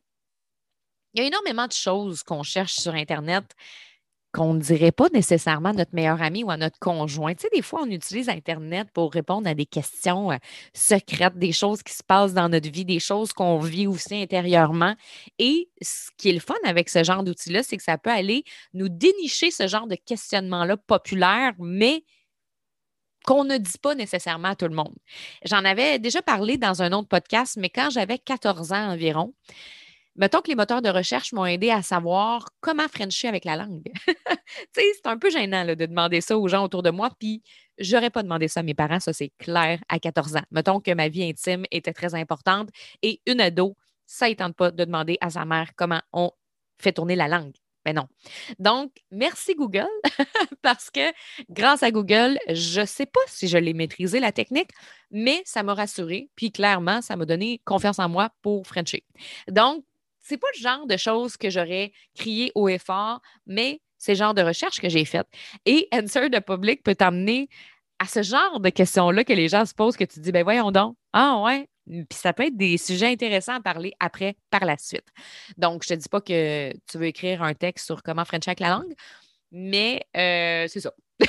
il 1.14 1.20
y 1.20 1.24
a 1.24 1.26
énormément 1.28 1.66
de 1.66 1.72
choses 1.72 2.24
qu'on 2.24 2.42
cherche 2.42 2.74
sur 2.74 2.92
Internet 2.92 3.44
qu'on 4.34 4.52
ne 4.54 4.60
dirait 4.60 4.90
pas 4.90 5.08
nécessairement 5.10 5.68
à 5.68 5.72
notre 5.72 5.94
meilleur 5.94 6.20
ami 6.20 6.42
ou 6.42 6.50
à 6.50 6.56
notre 6.56 6.78
conjoint. 6.80 7.34
Tu 7.34 7.42
sais, 7.42 7.48
des 7.54 7.62
fois, 7.62 7.82
on 7.84 7.90
utilise 7.90 8.28
Internet 8.28 8.88
pour 8.92 9.12
répondre 9.12 9.48
à 9.48 9.54
des 9.54 9.64
questions 9.64 10.32
euh, 10.32 10.36
secrètes, 10.74 11.38
des 11.38 11.52
choses 11.52 11.84
qui 11.84 11.94
se 11.94 12.02
passent 12.02 12.34
dans 12.34 12.48
notre 12.48 12.68
vie, 12.68 12.84
des 12.84 12.98
choses 12.98 13.32
qu'on 13.32 13.58
vit 13.58 13.86
aussi 13.86 14.16
intérieurement. 14.16 14.96
Et 15.38 15.70
ce 15.80 16.10
qui 16.18 16.30
est 16.30 16.32
le 16.32 16.40
fun 16.40 16.54
avec 16.64 16.88
ce 16.88 17.04
genre 17.04 17.22
d'outil-là, 17.22 17.62
c'est 17.62 17.76
que 17.76 17.82
ça 17.84 17.96
peut 17.96 18.10
aller 18.10 18.42
nous 18.74 18.88
dénicher 18.88 19.52
ce 19.52 19.68
genre 19.68 19.86
de 19.86 19.94
questionnement-là 19.94 20.76
populaire, 20.78 21.52
mais 21.60 22.04
qu'on 23.24 23.44
ne 23.44 23.56
dit 23.56 23.78
pas 23.80 23.94
nécessairement 23.94 24.48
à 24.48 24.56
tout 24.56 24.68
le 24.68 24.74
monde. 24.74 24.94
J'en 25.44 25.64
avais 25.64 26.00
déjà 26.00 26.22
parlé 26.22 26.58
dans 26.58 26.82
un 26.82 26.92
autre 26.92 27.08
podcast, 27.08 27.56
mais 27.58 27.70
quand 27.70 27.88
j'avais 27.90 28.18
14 28.18 28.72
ans 28.72 28.90
environ, 28.90 29.32
mettons 30.16 30.40
que 30.40 30.49
les 30.49 30.54
moteurs 30.54 30.83
de 30.83 30.88
recherche 30.88 31.33
m'ont 31.33 31.47
aidé 31.47 31.71
à 31.71 31.83
savoir 31.83 32.49
comment 32.61 32.88
Frencher 32.88 33.28
avec 33.28 33.44
la 33.44 33.56
langue. 33.56 33.90
c'est 34.75 35.06
un 35.06 35.18
peu 35.18 35.30
gênant 35.30 35.64
de 35.64 35.75
demander 35.75 36.21
ça 36.21 36.38
aux 36.38 36.49
gens 36.49 36.64
autour 36.64 36.83
de 36.83 36.90
moi, 36.90 37.11
puis 37.18 37.42
j'aurais 37.78 38.11
pas 38.11 38.23
demandé 38.23 38.49
ça 38.49 38.61
à 38.61 38.62
mes 38.62 38.75
parents, 38.75 39.00
ça 39.00 39.12
c'est 39.12 39.33
clair, 39.38 39.80
à 39.88 39.99
14 39.99 40.37
ans. 40.37 40.44
Mettons 40.50 40.80
que 40.80 40.92
ma 40.92 41.09
vie 41.09 41.25
intime 41.25 41.64
était 41.71 41.92
très 41.92 42.14
importante 42.14 42.71
et 43.02 43.21
une 43.26 43.40
ado, 43.40 43.76
ça 44.06 44.28
ne 44.28 44.35
tente 44.35 44.56
pas 44.56 44.71
de 44.71 44.85
demander 44.85 45.18
à 45.21 45.30
sa 45.30 45.44
mère 45.44 45.71
comment 45.76 46.00
on 46.12 46.30
fait 46.78 46.92
tourner 46.92 47.16
la 47.16 47.28
langue. 47.28 47.54
Mais 47.85 47.92
non. 47.92 48.09
Donc, 48.59 48.92
merci 49.11 49.54
Google, 49.54 49.88
parce 50.62 50.90
que 50.90 51.12
grâce 51.50 51.83
à 51.83 51.90
Google, 51.90 52.38
je 52.49 52.80
ne 52.80 52.87
sais 52.87 53.04
pas 53.06 53.21
si 53.26 53.47
je 53.47 53.59
l'ai 53.59 53.75
maîtrisé, 53.75 54.21
la 54.21 54.33
technique, 54.33 54.71
mais 55.11 55.42
ça 55.44 55.62
m'a 55.62 55.75
rassuré, 55.75 56.30
puis 56.35 56.50
clairement, 56.50 57.02
ça 57.02 57.16
m'a 57.16 57.26
donné 57.26 57.61
confiance 57.64 57.99
en 57.99 58.09
moi 58.09 58.30
pour 58.40 58.66
Frencher. 58.66 59.04
Donc, 59.50 59.85
c'est 60.24 60.38
pas 60.38 60.48
le 60.56 60.60
genre 60.60 60.86
de 60.86 60.96
choses 60.96 61.36
que 61.36 61.50
j'aurais 61.50 61.92
crié 62.16 62.50
haut 62.54 62.68
et 62.68 62.78
fort, 62.78 63.20
mais 63.46 63.80
c'est 63.98 64.12
le 64.12 64.18
genre 64.18 64.34
de 64.34 64.42
recherche 64.42 64.80
que 64.80 64.88
j'ai 64.88 65.04
faite. 65.04 65.28
Et 65.66 65.86
Answer 65.92 66.28
the 66.30 66.40
Public 66.40 66.82
peut 66.82 66.94
t'amener 66.94 67.48
à 67.98 68.06
ce 68.06 68.22
genre 68.22 68.58
de 68.58 68.70
questions-là 68.70 69.22
que 69.24 69.32
les 69.32 69.48
gens 69.48 69.64
se 69.64 69.74
posent, 69.74 69.96
que 69.96 70.04
tu 70.04 70.20
dis, 70.20 70.32
ben 70.32 70.42
voyons 70.42 70.72
donc, 70.72 70.96
ah 71.12 71.40
ouais, 71.44 71.68
puis 71.86 72.06
ça 72.10 72.32
peut 72.32 72.46
être 72.46 72.56
des 72.56 72.78
sujets 72.78 73.06
intéressants 73.06 73.54
à 73.54 73.60
parler 73.60 73.92
après, 74.00 74.36
par 74.50 74.64
la 74.64 74.76
suite. 74.78 75.06
Donc, 75.58 75.82
je 75.84 75.90
te 75.90 75.94
dis 75.94 76.08
pas 76.08 76.20
que 76.20 76.72
tu 76.90 76.98
veux 76.98 77.06
écrire 77.06 77.42
un 77.42 77.54
texte 77.54 77.86
sur 77.86 78.02
comment 78.02 78.24
French 78.24 78.46
la 78.58 78.70
langue, 78.70 78.94
mais 79.52 80.02
euh, 80.16 80.66
c'est 80.68 80.80
ça. 80.80 80.92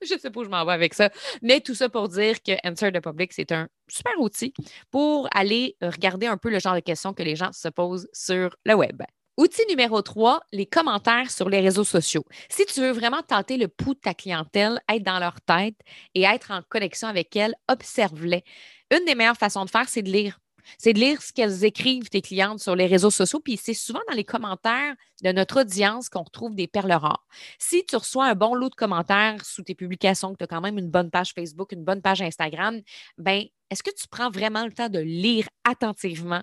je 0.06 0.14
ne 0.14 0.18
sais 0.18 0.30
pas 0.30 0.40
où 0.40 0.44
je 0.44 0.48
m'en 0.48 0.64
vais 0.64 0.72
avec 0.72 0.94
ça. 0.94 1.10
Mais 1.42 1.60
tout 1.60 1.74
ça 1.74 1.88
pour 1.88 2.08
dire 2.08 2.42
que 2.42 2.52
Answer 2.66 2.92
the 2.92 3.00
Public, 3.00 3.32
c'est 3.32 3.52
un 3.52 3.68
super 3.88 4.12
outil 4.18 4.52
pour 4.90 5.28
aller 5.34 5.76
regarder 5.80 6.26
un 6.26 6.36
peu 6.36 6.50
le 6.50 6.58
genre 6.58 6.74
de 6.74 6.80
questions 6.80 7.12
que 7.12 7.22
les 7.22 7.36
gens 7.36 7.52
se 7.52 7.68
posent 7.68 8.08
sur 8.12 8.56
le 8.64 8.74
web. 8.74 9.02
Outil 9.38 9.66
numéro 9.68 10.00
3, 10.00 10.40
les 10.52 10.64
commentaires 10.64 11.30
sur 11.30 11.50
les 11.50 11.60
réseaux 11.60 11.84
sociaux. 11.84 12.24
Si 12.48 12.64
tu 12.64 12.80
veux 12.80 12.90
vraiment 12.90 13.20
tenter 13.22 13.58
le 13.58 13.68
pouls 13.68 13.92
de 13.92 14.00
ta 14.00 14.14
clientèle, 14.14 14.80
être 14.88 15.02
dans 15.02 15.18
leur 15.18 15.42
tête 15.42 15.76
et 16.14 16.22
être 16.22 16.52
en 16.52 16.62
connexion 16.62 17.06
avec 17.06 17.36
elle, 17.36 17.54
observe-les. 17.68 18.44
Une 18.90 19.04
des 19.04 19.14
meilleures 19.14 19.36
façons 19.36 19.66
de 19.66 19.70
faire, 19.70 19.90
c'est 19.90 20.02
de 20.02 20.10
lire 20.10 20.38
c'est 20.78 20.92
de 20.92 21.00
lire 21.00 21.22
ce 21.22 21.32
qu'elles 21.32 21.64
écrivent, 21.64 22.08
tes 22.08 22.22
clientes, 22.22 22.60
sur 22.60 22.76
les 22.76 22.86
réseaux 22.86 23.10
sociaux. 23.10 23.40
Puis 23.40 23.56
c'est 23.56 23.74
souvent 23.74 24.00
dans 24.08 24.14
les 24.14 24.24
commentaires 24.24 24.94
de 25.22 25.32
notre 25.32 25.60
audience 25.60 26.08
qu'on 26.08 26.22
retrouve 26.22 26.54
des 26.54 26.66
perles 26.66 26.92
rares. 26.92 27.26
Si 27.58 27.84
tu 27.86 27.96
reçois 27.96 28.26
un 28.26 28.34
bon 28.34 28.54
lot 28.54 28.68
de 28.68 28.74
commentaires 28.74 29.44
sous 29.44 29.62
tes 29.62 29.74
publications, 29.74 30.32
que 30.32 30.38
tu 30.38 30.44
as 30.44 30.48
quand 30.48 30.60
même 30.60 30.78
une 30.78 30.90
bonne 30.90 31.10
page 31.10 31.32
Facebook, 31.32 31.72
une 31.72 31.84
bonne 31.84 32.02
page 32.02 32.22
Instagram, 32.22 32.80
ben 33.18 33.44
est-ce 33.70 33.82
que 33.82 33.90
tu 33.90 34.08
prends 34.08 34.30
vraiment 34.30 34.64
le 34.64 34.72
temps 34.72 34.88
de 34.88 34.98
lire 34.98 35.48
attentivement 35.64 36.42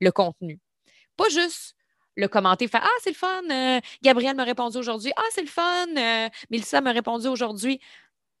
le 0.00 0.10
contenu? 0.10 0.60
Pas 1.16 1.28
juste 1.28 1.74
le 2.16 2.28
commenter, 2.28 2.66
faire 2.66 2.82
Ah, 2.82 2.98
c'est 3.02 3.10
le 3.10 3.16
fun, 3.16 3.42
euh, 3.50 3.80
Gabriel 4.02 4.34
m'a 4.36 4.44
répondu 4.44 4.78
aujourd'hui. 4.78 5.12
Ah, 5.16 5.22
c'est 5.32 5.42
le 5.42 5.48
fun, 5.48 5.86
euh, 5.96 6.28
Mélissa 6.50 6.80
m'a 6.80 6.92
répondu 6.92 7.26
aujourd'hui. 7.26 7.80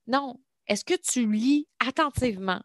Non. 0.06 0.40
Est-ce 0.66 0.84
que 0.84 0.94
tu 0.94 1.30
lis 1.30 1.68
attentivement 1.78 2.62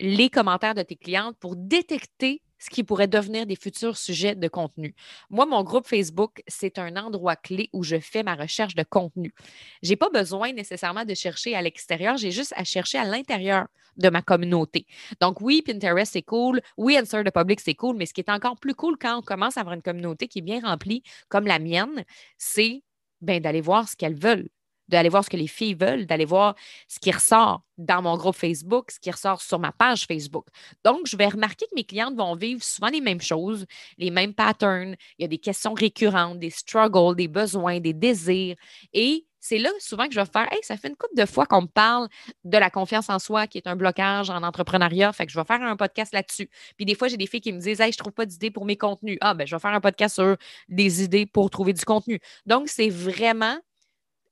les 0.00 0.30
commentaires 0.30 0.74
de 0.74 0.82
tes 0.82 0.96
clientes 0.96 1.36
pour 1.38 1.56
détecter 1.56 2.42
ce 2.58 2.70
qui 2.70 2.84
pourrait 2.84 3.08
devenir 3.08 3.46
des 3.46 3.56
futurs 3.56 3.96
sujets 3.96 4.34
de 4.34 4.48
contenu. 4.48 4.94
Moi, 5.30 5.46
mon 5.46 5.62
groupe 5.62 5.86
Facebook, 5.86 6.42
c'est 6.46 6.78
un 6.78 6.96
endroit 6.96 7.36
clé 7.36 7.68
où 7.72 7.82
je 7.82 7.98
fais 8.00 8.22
ma 8.22 8.34
recherche 8.34 8.74
de 8.74 8.82
contenu. 8.82 9.34
Je 9.82 9.90
n'ai 9.90 9.96
pas 9.96 10.08
besoin 10.10 10.52
nécessairement 10.52 11.04
de 11.04 11.14
chercher 11.14 11.54
à 11.54 11.62
l'extérieur, 11.62 12.16
j'ai 12.16 12.30
juste 12.30 12.54
à 12.56 12.64
chercher 12.64 12.98
à 12.98 13.04
l'intérieur 13.04 13.66
de 13.96 14.08
ma 14.08 14.22
communauté. 14.22 14.86
Donc 15.20 15.40
oui, 15.40 15.62
Pinterest, 15.62 16.12
c'est 16.12 16.22
cool. 16.22 16.60
Oui, 16.76 16.98
Answer 16.98 17.22
the 17.24 17.32
Public, 17.32 17.60
c'est 17.60 17.74
cool. 17.74 17.96
Mais 17.96 18.06
ce 18.06 18.12
qui 18.12 18.20
est 18.20 18.30
encore 18.30 18.56
plus 18.58 18.74
cool 18.74 18.96
quand 19.00 19.18
on 19.18 19.22
commence 19.22 19.56
à 19.56 19.60
avoir 19.60 19.74
une 19.74 19.82
communauté 19.82 20.28
qui 20.28 20.40
est 20.40 20.42
bien 20.42 20.60
remplie, 20.60 21.02
comme 21.28 21.46
la 21.46 21.58
mienne, 21.58 22.04
c'est 22.36 22.82
ben, 23.22 23.40
d'aller 23.40 23.62
voir 23.62 23.88
ce 23.88 23.96
qu'elles 23.96 24.18
veulent 24.18 24.48
d'aller 24.88 25.08
voir 25.08 25.24
ce 25.24 25.30
que 25.30 25.36
les 25.36 25.46
filles 25.46 25.74
veulent, 25.74 26.06
d'aller 26.06 26.24
voir 26.24 26.54
ce 26.88 26.98
qui 26.98 27.10
ressort 27.10 27.62
dans 27.78 28.02
mon 28.02 28.16
groupe 28.16 28.36
Facebook, 28.36 28.90
ce 28.90 29.00
qui 29.00 29.10
ressort 29.10 29.42
sur 29.42 29.58
ma 29.58 29.72
page 29.72 30.06
Facebook. 30.06 30.46
Donc, 30.84 31.06
je 31.06 31.16
vais 31.16 31.28
remarquer 31.28 31.66
que 31.66 31.74
mes 31.74 31.84
clientes 31.84 32.16
vont 32.16 32.34
vivre 32.34 32.62
souvent 32.62 32.88
les 32.88 33.00
mêmes 33.00 33.20
choses, 33.20 33.66
les 33.98 34.10
mêmes 34.10 34.34
patterns. 34.34 34.96
Il 35.18 35.22
y 35.22 35.24
a 35.24 35.28
des 35.28 35.38
questions 35.38 35.74
récurrentes, 35.74 36.38
des 36.38 36.50
struggles, 36.50 37.16
des 37.16 37.28
besoins, 37.28 37.80
des 37.80 37.92
désirs. 37.92 38.56
Et 38.92 39.26
c'est 39.46 39.58
là 39.58 39.70
souvent 39.78 40.06
que 40.06 40.14
je 40.14 40.20
vais 40.20 40.26
faire 40.26 40.52
Hey, 40.52 40.58
ça 40.62 40.76
fait 40.76 40.88
une 40.88 40.96
couple 40.96 41.14
de 41.16 41.24
fois 41.26 41.46
qu'on 41.46 41.62
me 41.62 41.66
parle 41.66 42.08
de 42.44 42.58
la 42.58 42.68
confiance 42.70 43.08
en 43.10 43.18
soi 43.18 43.46
qui 43.46 43.58
est 43.58 43.68
un 43.68 43.76
blocage 43.76 44.28
en 44.30 44.42
entrepreneuriat. 44.42 45.12
Fait 45.12 45.26
que 45.26 45.32
je 45.32 45.38
vais 45.38 45.44
faire 45.44 45.62
un 45.62 45.76
podcast 45.76 46.12
là-dessus. 46.12 46.50
Puis 46.76 46.84
des 46.84 46.94
fois, 46.94 47.08
j'ai 47.08 47.16
des 47.16 47.26
filles 47.26 47.40
qui 47.40 47.52
me 47.52 47.60
disent 47.60 47.80
Hey, 47.80 47.92
je 47.92 47.98
trouve 47.98 48.12
pas 48.12 48.26
d'idées 48.26 48.50
pour 48.50 48.64
mes 48.64 48.76
contenus. 48.76 49.18
Ah, 49.20 49.34
ben, 49.34 49.46
je 49.46 49.54
vais 49.54 49.60
faire 49.60 49.72
un 49.72 49.80
podcast 49.80 50.16
sur 50.16 50.36
des 50.68 51.02
idées 51.04 51.26
pour 51.26 51.50
trouver 51.50 51.72
du 51.74 51.84
contenu. 51.84 52.20
Donc, 52.46 52.68
c'est 52.68 52.88
vraiment 52.88 53.56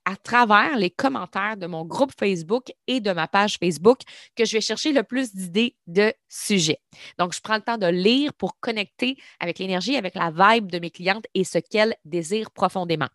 à 0.04 0.16
travers 0.16 0.76
les 0.76 0.90
commentaires 0.90 1.56
de 1.56 1.66
mon 1.66 1.84
groupe 1.84 2.12
Facebook 2.18 2.72
et 2.86 3.00
de 3.00 3.12
ma 3.12 3.26
page 3.26 3.56
Facebook 3.58 4.00
que 4.36 4.44
je 4.44 4.52
vais 4.52 4.60
chercher 4.60 4.92
le 4.92 5.02
plus 5.02 5.34
d'idées 5.34 5.76
de 5.86 6.12
sujets. 6.28 6.80
Donc, 7.18 7.34
je 7.34 7.40
prends 7.40 7.56
le 7.56 7.62
temps 7.62 7.78
de 7.78 7.86
lire 7.86 8.32
pour 8.34 8.58
connecter 8.60 9.16
avec 9.40 9.58
l'énergie, 9.58 9.96
avec 9.96 10.14
la 10.14 10.30
vibe 10.30 10.70
de 10.70 10.78
mes 10.78 10.90
clientes 10.90 11.24
et 11.34 11.44
ce 11.44 11.58
qu'elles 11.58 11.94
désirent 12.04 12.50
profondément. 12.50 13.08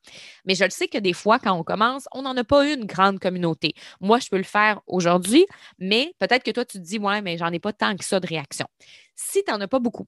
Mais 0.45 0.55
je 0.55 0.63
le 0.63 0.69
sais 0.69 0.87
que 0.87 0.97
des 0.97 1.13
fois, 1.13 1.39
quand 1.39 1.53
on 1.53 1.63
commence, 1.63 2.07
on 2.13 2.23
n'en 2.23 2.35
a 2.35 2.43
pas 2.43 2.67
une 2.67 2.85
grande 2.85 3.19
communauté. 3.19 3.73
Moi, 4.01 4.19
je 4.19 4.29
peux 4.29 4.37
le 4.37 4.43
faire 4.43 4.81
aujourd'hui, 4.87 5.45
mais 5.77 6.13
peut-être 6.19 6.43
que 6.43 6.51
toi, 6.51 6.65
tu 6.65 6.79
te 6.79 6.83
dis, 6.83 6.99
ouais, 6.99 7.21
mais 7.21 7.37
j'en 7.37 7.51
ai 7.51 7.59
pas 7.59 7.73
tant 7.73 7.95
que 7.95 8.05
ça 8.05 8.19
de 8.19 8.27
réaction. 8.27 8.65
Si 9.15 9.43
tu 9.43 9.51
n'en 9.51 9.61
as 9.61 9.67
pas 9.67 9.79
beaucoup, 9.79 10.07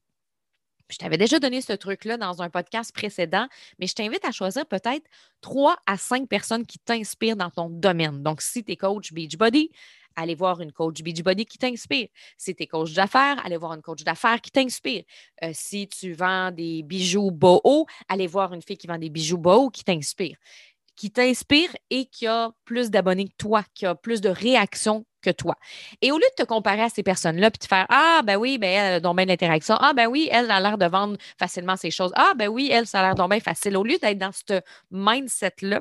je 0.92 0.98
t'avais 0.98 1.16
déjà 1.18 1.38
donné 1.38 1.60
ce 1.60 1.72
truc-là 1.72 2.16
dans 2.16 2.42
un 2.42 2.50
podcast 2.50 2.92
précédent, 2.92 3.46
mais 3.78 3.86
je 3.86 3.94
t'invite 3.94 4.24
à 4.24 4.30
choisir 4.30 4.66
peut-être 4.66 5.04
trois 5.40 5.76
à 5.86 5.96
cinq 5.96 6.28
personnes 6.28 6.66
qui 6.66 6.78
t'inspirent 6.78 7.36
dans 7.36 7.50
ton 7.50 7.68
domaine. 7.68 8.22
Donc, 8.22 8.42
si 8.42 8.62
tu 8.62 8.72
es 8.72 8.76
coach 8.76 9.12
Beachbody, 9.12 9.70
allez 10.16 10.34
voir 10.34 10.60
une 10.60 10.72
coach 10.72 11.02
Beachbody 11.02 11.46
qui 11.46 11.58
t'inspire. 11.58 12.08
Si 12.36 12.54
tu 12.54 12.62
es 12.62 12.66
coach 12.66 12.92
d'affaires, 12.92 13.40
allez 13.44 13.56
voir 13.56 13.72
une 13.72 13.82
coach 13.82 14.04
d'affaires 14.04 14.40
qui 14.40 14.50
t'inspire. 14.50 15.04
Euh, 15.42 15.50
si 15.52 15.88
tu 15.88 16.12
vends 16.12 16.50
des 16.50 16.82
bijoux 16.82 17.30
boho, 17.30 17.86
allez 18.08 18.26
voir 18.26 18.52
une 18.52 18.62
fille 18.62 18.76
qui 18.76 18.86
vend 18.86 18.98
des 18.98 19.10
bijoux 19.10 19.38
boho 19.38 19.70
qui 19.70 19.84
t'inspire 19.84 20.36
qui 20.94 21.10
t'inspire 21.10 21.74
et 21.90 22.04
qui 22.06 22.26
a 22.26 22.52
plus 22.64 22.90
d'abonnés 22.90 23.26
que 23.26 23.34
toi, 23.38 23.64
qui 23.74 23.86
a 23.86 23.94
plus 23.94 24.20
de 24.20 24.28
réactions 24.28 25.04
que 25.22 25.30
toi. 25.30 25.56
Et 26.02 26.12
au 26.12 26.18
lieu 26.18 26.26
de 26.36 26.42
te 26.42 26.46
comparer 26.46 26.82
à 26.82 26.88
ces 26.88 27.02
personnes-là, 27.02 27.50
puis 27.50 27.60
de 27.60 27.64
faire 27.64 27.86
Ah, 27.88 28.20
ben 28.24 28.36
oui, 28.36 28.58
ben 28.58 28.70
elle 28.70 29.06
a 29.06 29.14
bien 29.14 29.26
d'interaction. 29.26 29.76
Ah, 29.80 29.92
ben 29.94 30.06
oui, 30.06 30.28
elle 30.30 30.50
a 30.50 30.60
l'air 30.60 30.78
de 30.78 30.86
vendre 30.86 31.16
facilement 31.38 31.76
ses 31.76 31.90
choses. 31.90 32.12
Ah, 32.14 32.32
ben 32.36 32.48
oui, 32.48 32.68
elle, 32.70 32.86
ça 32.86 33.00
a 33.00 33.02
l'air 33.02 33.14
donc 33.14 33.30
bien 33.30 33.40
facile. 33.40 33.76
Au 33.76 33.84
lieu 33.84 33.96
d'être 33.98 34.18
dans 34.18 34.32
ce 34.32 34.60
mindset-là, 34.90 35.80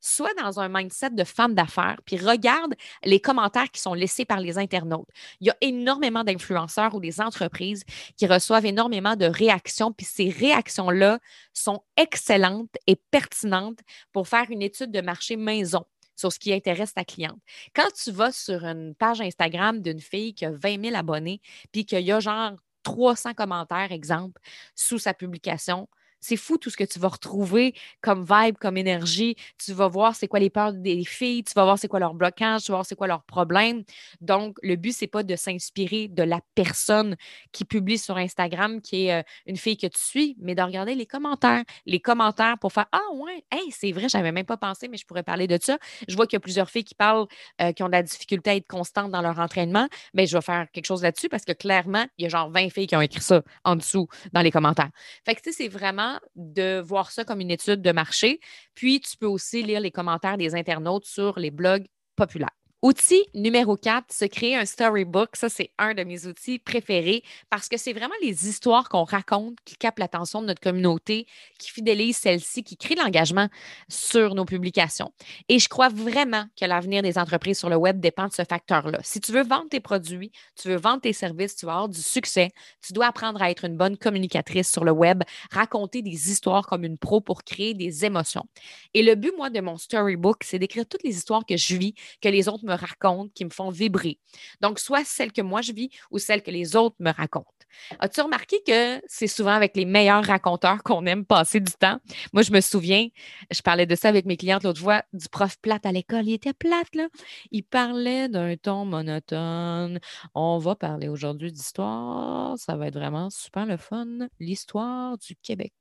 soit 0.00 0.32
dans 0.42 0.60
un 0.60 0.68
mindset 0.68 1.10
de 1.10 1.24
femme 1.24 1.54
d'affaires, 1.54 2.00
puis 2.04 2.16
regarde 2.16 2.74
les 3.04 3.20
commentaires 3.20 3.70
qui 3.70 3.80
sont 3.80 3.94
laissés 3.94 4.24
par 4.24 4.40
les 4.40 4.58
internautes. 4.58 5.08
Il 5.40 5.46
y 5.46 5.50
a 5.50 5.56
énormément 5.60 6.24
d'influenceurs 6.24 6.94
ou 6.94 7.00
des 7.00 7.20
entreprises 7.20 7.84
qui 8.16 8.26
reçoivent 8.26 8.66
énormément 8.66 9.16
de 9.16 9.26
réactions, 9.26 9.92
puis 9.92 10.06
ces 10.06 10.30
réactions-là 10.30 11.18
sont 11.52 11.82
excellentes 11.96 12.74
et 12.86 12.96
pertinentes 12.96 13.80
pour 14.12 14.26
faire 14.28 14.46
une 14.50 14.62
étude 14.62 14.90
de 14.90 15.00
marché 15.00 15.36
maison 15.36 15.84
sur 16.20 16.32
ce 16.32 16.38
qui 16.38 16.52
intéresse 16.52 16.94
ta 16.94 17.04
cliente. 17.04 17.40
Quand 17.74 17.88
tu 17.92 18.12
vas 18.12 18.30
sur 18.30 18.64
une 18.64 18.94
page 18.94 19.20
Instagram 19.20 19.80
d'une 19.80 20.00
fille 20.00 20.34
qui 20.34 20.44
a 20.44 20.52
20 20.52 20.84
000 20.84 20.96
abonnés, 20.96 21.40
puis 21.72 21.84
qu'il 21.86 22.00
y 22.00 22.12
a 22.12 22.20
genre 22.20 22.52
300 22.82 23.34
commentaires, 23.34 23.92
exemple, 23.92 24.40
sous 24.74 24.98
sa 24.98 25.14
publication, 25.14 25.88
c'est 26.20 26.36
fou 26.36 26.58
tout 26.58 26.70
ce 26.70 26.76
que 26.76 26.84
tu 26.84 26.98
vas 26.98 27.08
retrouver 27.08 27.74
comme 28.00 28.24
vibe, 28.24 28.56
comme 28.58 28.76
énergie. 28.76 29.36
Tu 29.58 29.72
vas 29.72 29.88
voir 29.88 30.14
c'est 30.14 30.28
quoi 30.28 30.38
les 30.38 30.50
peurs 30.50 30.72
des 30.72 31.04
filles, 31.04 31.44
tu 31.44 31.52
vas 31.54 31.64
voir 31.64 31.78
c'est 31.78 31.88
quoi 31.88 31.98
leur 31.98 32.14
blocage, 32.14 32.62
tu 32.62 32.72
vas 32.72 32.78
voir 32.78 32.86
c'est 32.86 32.94
quoi 32.94 33.06
leurs 33.06 33.22
problèmes. 33.24 33.82
Donc, 34.20 34.56
le 34.62 34.76
but, 34.76 34.92
c'est 34.92 35.06
pas 35.06 35.22
de 35.22 35.36
s'inspirer 35.36 36.08
de 36.08 36.22
la 36.22 36.40
personne 36.54 37.16
qui 37.52 37.64
publie 37.64 37.98
sur 37.98 38.16
Instagram, 38.16 38.80
qui 38.80 39.06
est 39.06 39.20
euh, 39.20 39.22
une 39.46 39.56
fille 39.56 39.76
que 39.76 39.86
tu 39.86 40.00
suis, 40.00 40.36
mais 40.40 40.54
de 40.54 40.62
regarder 40.62 40.94
les 40.94 41.06
commentaires. 41.06 41.62
Les 41.86 42.00
commentaires 42.00 42.58
pour 42.58 42.72
faire 42.72 42.86
Ah 42.92 43.00
ouais, 43.14 43.44
hey, 43.50 43.70
c'est 43.70 43.92
vrai, 43.92 44.08
j'avais 44.08 44.32
même 44.32 44.46
pas 44.46 44.56
pensé, 44.56 44.88
mais 44.88 44.96
je 44.96 45.06
pourrais 45.06 45.22
parler 45.22 45.46
de 45.46 45.58
ça. 45.60 45.78
Je 46.08 46.16
vois 46.16 46.26
qu'il 46.26 46.36
y 46.36 46.38
a 46.38 46.40
plusieurs 46.40 46.70
filles 46.70 46.84
qui 46.84 46.94
parlent, 46.94 47.26
euh, 47.60 47.72
qui 47.72 47.82
ont 47.82 47.86
de 47.86 47.92
la 47.92 48.02
difficulté 48.02 48.50
à 48.50 48.56
être 48.56 48.66
constantes 48.66 49.10
dans 49.10 49.22
leur 49.22 49.38
entraînement. 49.38 49.88
Mais 50.14 50.26
je 50.26 50.36
vais 50.36 50.42
faire 50.42 50.66
quelque 50.72 50.86
chose 50.86 51.02
là-dessus 51.02 51.28
parce 51.28 51.44
que 51.44 51.52
clairement, 51.52 52.04
il 52.18 52.24
y 52.24 52.26
a 52.26 52.28
genre 52.28 52.50
20 52.50 52.70
filles 52.70 52.86
qui 52.86 52.96
ont 52.96 53.00
écrit 53.00 53.20
ça 53.22 53.42
en 53.64 53.76
dessous 53.76 54.08
dans 54.32 54.42
les 54.42 54.50
commentaires. 54.50 54.90
Fait 55.24 55.34
que 55.34 55.40
tu 55.40 55.52
sais, 55.52 55.64
c'est 55.64 55.68
vraiment 55.68 56.09
de 56.36 56.80
voir 56.80 57.10
ça 57.10 57.24
comme 57.24 57.40
une 57.40 57.50
étude 57.50 57.82
de 57.82 57.92
marché. 57.92 58.40
Puis, 58.74 59.00
tu 59.00 59.16
peux 59.16 59.26
aussi 59.26 59.62
lire 59.62 59.80
les 59.80 59.90
commentaires 59.90 60.36
des 60.36 60.54
internautes 60.54 61.04
sur 61.04 61.38
les 61.38 61.50
blogs 61.50 61.86
populaires. 62.16 62.59
Outil 62.82 63.22
numéro 63.34 63.76
4, 63.76 64.10
se 64.10 64.24
créer 64.24 64.56
un 64.56 64.64
storybook. 64.64 65.36
Ça, 65.36 65.50
c'est 65.50 65.70
un 65.76 65.92
de 65.92 66.02
mes 66.02 66.26
outils 66.26 66.58
préférés 66.58 67.22
parce 67.50 67.68
que 67.68 67.76
c'est 67.76 67.92
vraiment 67.92 68.14
les 68.22 68.48
histoires 68.48 68.88
qu'on 68.88 69.04
raconte 69.04 69.58
qui 69.66 69.76
captent 69.76 69.98
l'attention 69.98 70.40
de 70.40 70.46
notre 70.46 70.62
communauté, 70.62 71.26
qui 71.58 71.70
fidélisent 71.72 72.16
celle-ci, 72.16 72.64
qui 72.64 72.78
créent 72.78 72.94
l'engagement 72.94 73.48
sur 73.90 74.34
nos 74.34 74.46
publications. 74.46 75.12
Et 75.50 75.58
je 75.58 75.68
crois 75.68 75.90
vraiment 75.90 76.46
que 76.58 76.64
l'avenir 76.64 77.02
des 77.02 77.18
entreprises 77.18 77.58
sur 77.58 77.68
le 77.68 77.76
web 77.76 78.00
dépend 78.00 78.28
de 78.28 78.32
ce 78.32 78.44
facteur-là. 78.48 79.00
Si 79.02 79.20
tu 79.20 79.30
veux 79.32 79.42
vendre 79.42 79.68
tes 79.68 79.80
produits, 79.80 80.32
tu 80.56 80.68
veux 80.68 80.78
vendre 80.78 81.02
tes 81.02 81.12
services, 81.12 81.56
tu 81.56 81.66
veux 81.66 81.72
avoir 81.72 81.90
du 81.90 82.00
succès, 82.00 82.48
tu 82.82 82.94
dois 82.94 83.08
apprendre 83.08 83.42
à 83.42 83.50
être 83.50 83.66
une 83.66 83.76
bonne 83.76 83.98
communicatrice 83.98 84.72
sur 84.72 84.84
le 84.86 84.92
web, 84.92 85.22
raconter 85.50 86.00
des 86.00 86.30
histoires 86.30 86.66
comme 86.66 86.84
une 86.84 86.96
pro 86.96 87.20
pour 87.20 87.44
créer 87.44 87.74
des 87.74 88.06
émotions. 88.06 88.46
Et 88.94 89.02
le 89.02 89.16
but, 89.16 89.34
moi, 89.36 89.50
de 89.50 89.60
mon 89.60 89.76
storybook, 89.76 90.44
c'est 90.44 90.58
d'écrire 90.58 90.86
toutes 90.88 91.02
les 91.02 91.14
histoires 91.14 91.44
que 91.44 91.58
je 91.58 91.76
vis, 91.76 91.94
que 92.22 92.28
les 92.30 92.48
autres 92.48 92.64
me 92.69 92.69
racontent, 92.74 93.30
qui 93.34 93.44
me 93.44 93.50
font 93.50 93.70
vibrer. 93.70 94.18
Donc, 94.60 94.78
soit 94.78 95.04
celles 95.04 95.32
que 95.32 95.42
moi 95.42 95.62
je 95.62 95.72
vis 95.72 95.90
ou 96.10 96.18
celles 96.18 96.42
que 96.42 96.50
les 96.50 96.76
autres 96.76 96.96
me 96.98 97.10
racontent. 97.12 97.50
As-tu 97.98 98.20
remarqué 98.20 98.60
que 98.66 99.00
c'est 99.06 99.26
souvent 99.26 99.52
avec 99.52 99.76
les 99.76 99.84
meilleurs 99.84 100.24
raconteurs 100.24 100.82
qu'on 100.82 101.06
aime 101.06 101.24
passer 101.24 101.60
du 101.60 101.72
temps? 101.72 101.98
Moi, 102.32 102.42
je 102.42 102.52
me 102.52 102.60
souviens, 102.60 103.08
je 103.50 103.62
parlais 103.62 103.86
de 103.86 103.94
ça 103.94 104.08
avec 104.08 104.26
mes 104.26 104.36
clientes 104.36 104.64
l'autre 104.64 104.80
fois, 104.80 105.04
du 105.12 105.28
prof 105.28 105.56
plate 105.60 105.86
à 105.86 105.92
l'école. 105.92 106.26
Il 106.26 106.34
était 106.34 106.52
plate, 106.52 106.94
là. 106.94 107.08
Il 107.50 107.62
parlait 107.62 108.28
d'un 108.28 108.56
ton 108.56 108.84
monotone. 108.84 110.00
On 110.34 110.58
va 110.58 110.74
parler 110.74 111.08
aujourd'hui 111.08 111.52
d'histoire. 111.52 112.58
Ça 112.58 112.76
va 112.76 112.88
être 112.88 112.94
vraiment 112.94 113.30
super 113.30 113.66
le 113.66 113.76
fun. 113.76 114.28
L'histoire 114.38 115.16
du 115.18 115.36
Québec. 115.36 115.72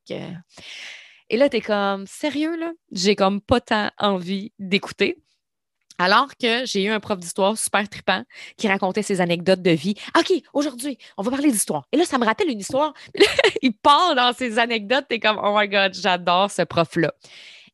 Et 1.30 1.38
là, 1.38 1.50
tu 1.50 1.58
es 1.58 1.62
comme, 1.62 2.08
sérieux, 2.08 2.58
là? 2.58 2.72
J'ai 2.92 3.16
comme 3.16 3.42
pas 3.42 3.62
tant 3.62 3.92
envie 3.98 4.52
d'écouter. 4.60 5.22
Alors 6.00 6.30
que 6.42 6.66
j'ai 6.66 6.84
eu 6.84 6.90
un 6.90 7.02
prof 7.02 7.20
d'histoire 7.20 7.58
super 7.58 7.88
tripant 7.90 8.24
qui 8.58 8.70
racontait 8.70 9.04
ses 9.04 9.20
anecdotes 9.20 9.62
de 9.62 9.72
vie. 9.72 9.96
OK, 10.18 10.32
aujourd'hui, 10.54 10.98
on 11.18 11.24
va 11.24 11.32
parler 11.32 11.52
d'histoire. 11.52 11.86
Et 11.92 11.98
là, 11.98 12.06
ça 12.06 12.18
me 12.18 12.26
rappelle 12.26 12.50
une 12.50 12.60
histoire. 12.60 12.94
il 13.62 13.74
parle 13.74 14.16
dans 14.16 14.32
ses 14.34 14.58
anecdotes. 14.60 15.06
T'es 15.10 15.20
comme, 15.20 15.40
oh 15.44 15.54
my 15.58 15.68
God, 15.68 15.94
j'adore 15.94 16.50
ce 16.50 16.62
prof-là. 16.62 17.14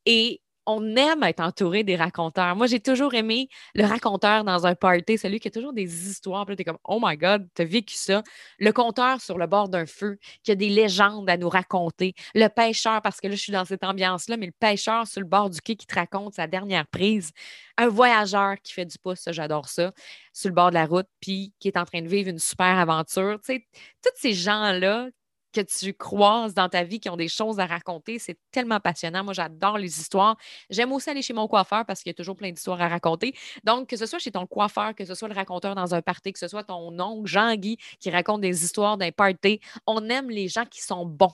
Et 0.07 0.41
on 0.65 0.95
aime 0.95 1.23
être 1.23 1.39
entouré 1.39 1.83
des 1.83 1.95
raconteurs. 1.95 2.55
Moi, 2.55 2.67
j'ai 2.67 2.79
toujours 2.79 3.13
aimé 3.13 3.49
le 3.73 3.85
raconteur 3.85 4.43
dans 4.43 4.65
un 4.65 4.75
party, 4.75 5.17
celui 5.17 5.39
qui 5.39 5.47
a 5.47 5.51
toujours 5.51 5.73
des 5.73 6.09
histoires. 6.09 6.45
Puis 6.45 6.55
tu 6.55 6.61
es 6.61 6.65
comme, 6.65 6.77
oh 6.83 6.99
my 7.01 7.17
God, 7.17 7.47
tu 7.55 7.61
as 7.61 7.65
vécu 7.65 7.95
ça. 7.95 8.23
Le 8.59 8.71
conteur 8.71 9.21
sur 9.21 9.37
le 9.37 9.47
bord 9.47 9.69
d'un 9.69 9.85
feu, 9.85 10.17
qui 10.43 10.51
a 10.51 10.55
des 10.55 10.69
légendes 10.69 11.29
à 11.29 11.37
nous 11.37 11.49
raconter. 11.49 12.13
Le 12.33 12.47
pêcheur, 12.47 13.01
parce 13.01 13.21
que 13.21 13.27
là, 13.27 13.35
je 13.35 13.41
suis 13.41 13.51
dans 13.51 13.65
cette 13.65 13.83
ambiance-là, 13.83 14.37
mais 14.37 14.47
le 14.47 14.51
pêcheur 14.51 15.07
sur 15.07 15.21
le 15.21 15.27
bord 15.27 15.49
du 15.49 15.61
quai 15.61 15.75
qui 15.75 15.87
te 15.87 15.95
raconte 15.95 16.33
sa 16.33 16.47
dernière 16.47 16.87
prise. 16.87 17.31
Un 17.77 17.87
voyageur 17.87 18.55
qui 18.63 18.73
fait 18.73 18.85
du 18.85 18.97
pouce, 18.97 19.27
j'adore 19.27 19.67
ça, 19.67 19.91
sur 20.33 20.49
le 20.49 20.55
bord 20.55 20.69
de 20.69 20.75
la 20.75 20.85
route, 20.85 21.07
puis 21.19 21.53
qui 21.59 21.67
est 21.67 21.77
en 21.77 21.85
train 21.85 22.01
de 22.01 22.07
vivre 22.07 22.29
une 22.29 22.39
super 22.39 22.77
aventure. 22.77 23.39
Tu 23.45 23.53
sais, 23.53 23.67
tous 24.03 24.11
ces 24.15 24.33
gens-là 24.33 25.07
que 25.55 25.61
tu 25.61 25.93
croises 25.93 26.53
dans 26.53 26.67
ta 26.67 26.83
vie 26.83 26.99
qui 26.99 27.09
ont 27.09 27.15
des 27.15 27.29
choses 27.29 27.59
à 27.59 27.65
raconter. 27.65 28.19
C'est 28.19 28.37
tellement 28.51 28.79
passionnant. 28.79 29.23
Moi, 29.23 29.33
j'adore 29.33 29.77
les 29.77 29.99
histoires. 29.99 30.35
J'aime 30.69 30.91
aussi 30.91 31.09
aller 31.09 31.21
chez 31.21 31.33
mon 31.33 31.47
coiffeur 31.47 31.85
parce 31.85 32.01
qu'il 32.01 32.09
y 32.09 32.11
a 32.11 32.13
toujours 32.15 32.35
plein 32.35 32.51
d'histoires 32.51 32.81
à 32.81 32.89
raconter. 32.89 33.33
Donc, 33.63 33.87
que 33.87 33.95
ce 33.95 34.05
soit 34.05 34.19
chez 34.19 34.31
ton 34.31 34.45
coiffeur, 34.45 34.93
que 34.93 35.05
ce 35.05 35.15
soit 35.15 35.29
le 35.29 35.33
raconteur 35.35 35.73
dans 35.73 35.95
un 35.95 36.01
party, 36.01 36.33
que 36.33 36.39
ce 36.39 36.47
soit 36.47 36.63
ton 36.63 36.99
oncle 36.99 37.27
Jean-Guy 37.27 37.77
qui 37.99 38.09
raconte 38.09 38.41
des 38.41 38.63
histoires 38.63 38.97
d'un 38.97 39.11
party, 39.11 39.61
on 39.87 40.09
aime 40.09 40.29
les 40.29 40.47
gens 40.47 40.65
qui 40.65 40.81
sont 40.81 41.05
bons 41.05 41.33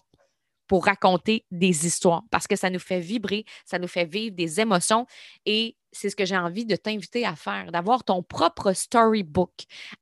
pour 0.72 0.86
raconter 0.86 1.44
des 1.52 1.86
histoires 1.86 2.24
parce 2.32 2.48
que 2.48 2.56
ça 2.56 2.70
nous 2.70 2.80
fait 2.80 3.02
vibrer, 3.02 3.44
ça 3.66 3.78
nous 3.78 3.90
fait 3.90 4.06
vivre 4.06 4.34
des 4.34 4.62
émotions 4.62 5.06
et 5.46 5.76
c'est 5.92 6.10
ce 6.10 6.16
que 6.16 6.24
j'ai 6.24 6.38
envie 6.38 6.66
de 6.66 6.78
t'inviter 6.78 7.26
à 7.26 7.36
faire, 7.36 7.74
d'avoir 7.74 8.06
ton 8.06 8.24
propre 8.24 8.72
storybook 8.72 9.52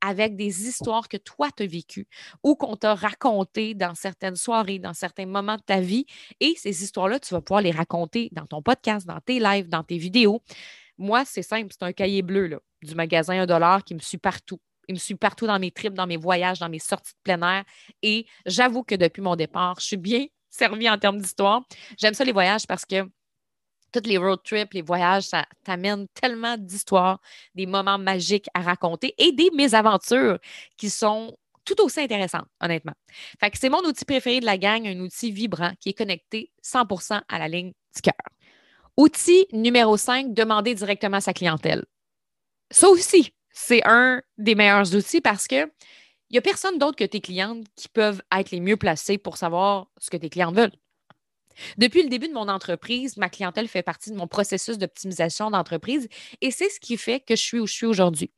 avec 0.00 0.36
des 0.36 0.68
histoires 0.68 1.08
que 1.08 1.16
toi 1.16 1.48
tu 1.56 1.64
as 1.64 1.66
vécues 1.66 2.06
ou 2.44 2.54
qu'on 2.54 2.76
t'a 2.76 2.94
racontées 2.94 3.74
dans 3.74 3.96
certaines 3.96 4.36
soirées, 4.36 4.78
dans 4.78 4.94
certains 4.94 5.26
moments 5.26 5.56
de 5.56 5.62
ta 5.62 5.80
vie. 5.80 6.06
Et 6.38 6.54
ces 6.56 6.84
histoires-là, 6.84 7.18
tu 7.18 7.34
vas 7.34 7.40
pouvoir 7.40 7.62
les 7.62 7.72
raconter 7.72 8.28
dans 8.30 8.46
ton 8.46 8.62
podcast, 8.62 9.08
dans 9.08 9.18
tes 9.18 9.40
lives, 9.40 9.68
dans 9.68 9.82
tes 9.82 9.98
vidéos. 9.98 10.40
Moi, 10.98 11.24
c'est 11.24 11.42
simple, 11.42 11.74
c'est 11.76 11.84
un 11.84 11.92
cahier 11.92 12.22
bleu 12.22 12.46
là, 12.46 12.60
du 12.84 12.94
magasin 12.94 13.40
1 13.40 13.46
dollar 13.46 13.82
qui 13.82 13.94
me 13.94 14.00
suit 14.00 14.18
partout. 14.18 14.60
Il 14.86 14.94
me 14.94 15.00
suit 15.00 15.16
partout 15.16 15.48
dans 15.48 15.58
mes 15.58 15.72
trips, 15.72 15.94
dans 15.94 16.06
mes 16.06 16.16
voyages, 16.16 16.60
dans 16.60 16.68
mes 16.68 16.78
sorties 16.78 17.14
de 17.14 17.22
plein 17.24 17.42
air. 17.56 17.64
Et 18.02 18.26
j'avoue 18.46 18.84
que 18.84 18.94
depuis 18.94 19.20
mon 19.20 19.34
départ, 19.34 19.80
je 19.80 19.86
suis 19.86 19.96
bien 19.96 20.26
servi 20.50 20.88
en 20.88 20.98
termes 20.98 21.20
d'histoire. 21.20 21.62
J'aime 21.98 22.14
ça 22.14 22.24
les 22.24 22.32
voyages 22.32 22.66
parce 22.66 22.84
que 22.84 23.08
tous 23.92 24.06
les 24.06 24.18
road 24.18 24.40
trips, 24.44 24.72
les 24.74 24.82
voyages, 24.82 25.24
ça 25.24 25.44
t'amène 25.64 26.06
tellement 26.14 26.56
d'histoires, 26.56 27.20
des 27.54 27.66
moments 27.66 27.98
magiques 27.98 28.46
à 28.54 28.60
raconter 28.60 29.14
et 29.18 29.32
des 29.32 29.50
mésaventures 29.52 30.38
qui 30.76 30.90
sont 30.90 31.36
tout 31.64 31.80
aussi 31.82 32.00
intéressantes, 32.00 32.46
honnêtement. 32.60 32.94
Fait 33.38 33.50
que 33.50 33.58
c'est 33.58 33.68
mon 33.68 33.80
outil 33.80 34.04
préféré 34.04 34.40
de 34.40 34.46
la 34.46 34.58
gang, 34.58 34.86
un 34.86 34.98
outil 35.00 35.30
vibrant 35.30 35.72
qui 35.78 35.90
est 35.90 35.94
connecté 35.94 36.50
100% 36.62 37.22
à 37.28 37.38
la 37.38 37.48
ligne 37.48 37.72
du 37.94 38.02
cœur. 38.02 38.14
Outil 38.96 39.46
numéro 39.52 39.96
5, 39.96 40.34
demander 40.34 40.74
directement 40.74 41.18
à 41.18 41.20
sa 41.20 41.32
clientèle. 41.32 41.84
Ça 42.70 42.88
aussi, 42.88 43.32
c'est 43.50 43.82
un 43.86 44.22
des 44.38 44.54
meilleurs 44.54 44.94
outils 44.94 45.20
parce 45.20 45.46
que 45.46 45.70
il 46.30 46.34
n'y 46.34 46.38
a 46.38 46.42
personne 46.42 46.78
d'autre 46.78 46.96
que 46.96 47.04
tes 47.04 47.20
clientes 47.20 47.66
qui 47.76 47.88
peuvent 47.88 48.22
être 48.36 48.50
les 48.52 48.60
mieux 48.60 48.76
placées 48.76 49.18
pour 49.18 49.36
savoir 49.36 49.88
ce 49.98 50.10
que 50.10 50.16
tes 50.16 50.30
clientes 50.30 50.54
veulent. 50.56 50.72
Depuis 51.76 52.02
le 52.02 52.08
début 52.08 52.28
de 52.28 52.32
mon 52.32 52.48
entreprise, 52.48 53.16
ma 53.16 53.28
clientèle 53.28 53.68
fait 53.68 53.82
partie 53.82 54.10
de 54.10 54.16
mon 54.16 54.28
processus 54.28 54.78
d'optimisation 54.78 55.50
d'entreprise 55.50 56.08
et 56.40 56.50
c'est 56.50 56.68
ce 56.68 56.80
qui 56.80 56.96
fait 56.96 57.20
que 57.20 57.36
je 57.36 57.42
suis 57.42 57.58
où 57.58 57.66
je 57.66 57.74
suis 57.74 57.86
aujourd'hui. 57.86 58.30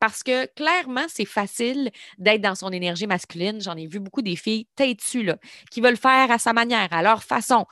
Parce 0.00 0.22
que 0.22 0.46
clairement, 0.54 1.06
c'est 1.08 1.24
facile 1.24 1.90
d'être 2.18 2.42
dans 2.42 2.54
son 2.54 2.70
énergie 2.72 3.06
masculine. 3.06 3.60
J'en 3.60 3.76
ai 3.76 3.86
vu 3.86 4.00
beaucoup 4.00 4.22
des 4.22 4.36
filles 4.36 4.66
têtues 4.74 5.22
là, 5.22 5.38
qui 5.70 5.80
veulent 5.80 5.96
faire 5.96 6.30
à 6.30 6.38
sa 6.38 6.52
manière, 6.52 6.88
à 6.90 7.02
leur 7.02 7.22
façon. 7.22 7.66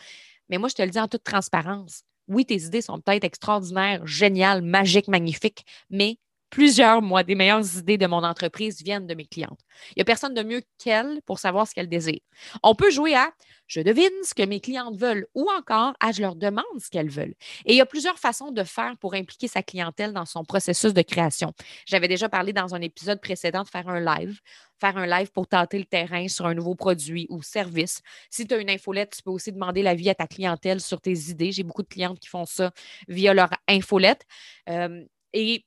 Mais 0.49 0.59
moi, 0.59 0.69
je 0.69 0.75
te 0.75 0.83
le 0.83 0.91
dis 0.91 1.01
en 1.01 1.09
toute 1.09 1.25
transparence. 1.25 2.03
Oui, 2.29 2.47
tes 2.47 2.63
idées 2.63 2.81
sont 2.81 3.01
peut-être 3.01 3.25
extraordinaires, 3.25 4.07
géniales, 4.07 4.63
magiques, 4.63 5.09
magnifiques, 5.09 5.67
mais 5.91 6.19
plusieurs, 6.55 7.03
moi, 7.03 7.25
des 7.25 7.35
meilleures 7.35 7.79
idées 7.79 7.99
de 7.99 8.07
mon 8.07 8.23
entreprise 8.23 8.81
viennent 8.81 9.09
de 9.09 9.15
mes 9.15 9.27
clientes. 9.27 9.59
Il 9.91 9.95
n'y 9.97 10.03
a 10.03 10.05
personne 10.05 10.35
de 10.35 10.43
mieux 10.45 10.63
qu'elles 10.79 11.21
pour 11.27 11.41
savoir 11.41 11.67
ce 11.67 11.75
qu'elles 11.75 11.89
désirent. 11.89 12.21
On 12.63 12.77
peut 12.77 12.93
jouer 12.93 13.17
à 13.17 13.33
je 13.67 13.81
devine 13.81 14.13
ce 14.23 14.35
que 14.35 14.45
mes 14.45 14.61
clientes 14.61 14.97
veulent 14.97 15.27
ou 15.35 15.49
encore 15.51 15.95
à 15.99 16.13
je 16.13 16.21
leur 16.21 16.37
demande 16.37 16.65
ce 16.79 16.91
qu'elles 16.91 17.11
veulent. 17.11 17.35
Et 17.65 17.73
il 17.73 17.77
y 17.77 17.81
a 17.81 17.87
plusieurs 17.87 18.21
façons 18.21 18.53
de 18.53 18.63
faire 18.63 18.97
pour 18.99 19.15
impliquer 19.15 19.49
sa 19.49 19.65
clientèle 19.65 20.13
dans 20.13 20.27
son 20.27 20.45
processus 20.45 20.95
de 20.95 21.03
création. 21.03 21.53
J'avais 21.87 22.07
déjà 22.07 22.29
parlé 22.29 22.53
dans 22.53 22.73
un 22.73 22.81
épisode 22.83 23.21
précédent 23.21 23.65
de 23.65 23.69
faire 23.69 23.89
un 23.89 23.99
live, 23.99 24.39
faire 24.81 24.97
un 24.97 25.07
live 25.07 25.33
pour 25.33 25.49
tenter 25.49 25.79
le 25.79 25.87
terrain 25.87 26.29
sur 26.29 26.47
un 26.47 26.55
nouveau 26.55 26.77
produit 26.77 27.27
ou 27.31 27.43
service. 27.43 28.01
Si 28.31 28.47
tu 28.47 28.55
as 28.55 28.59
une 28.59 28.71
infolette, 28.71 29.15
tu 29.17 29.25
peux 29.25 29.33
aussi 29.33 29.51
demander 29.51 29.83
l'avis 29.83 30.09
à 30.09 30.15
ta 30.15 30.29
clientèle 30.29 30.81
sur 30.81 31.01
tes 31.01 31.31
idées. 31.31 31.51
J'ai 31.51 31.65
beaucoup 31.65 31.83
de 31.83 31.89
clientes 31.89 32.21
qui 32.21 32.29
font 32.29 32.45
ça 32.45 32.71
via 33.09 33.35
leur 33.35 33.51
infolette. 33.67 34.25
Euh, 34.69 35.05
et 35.33 35.65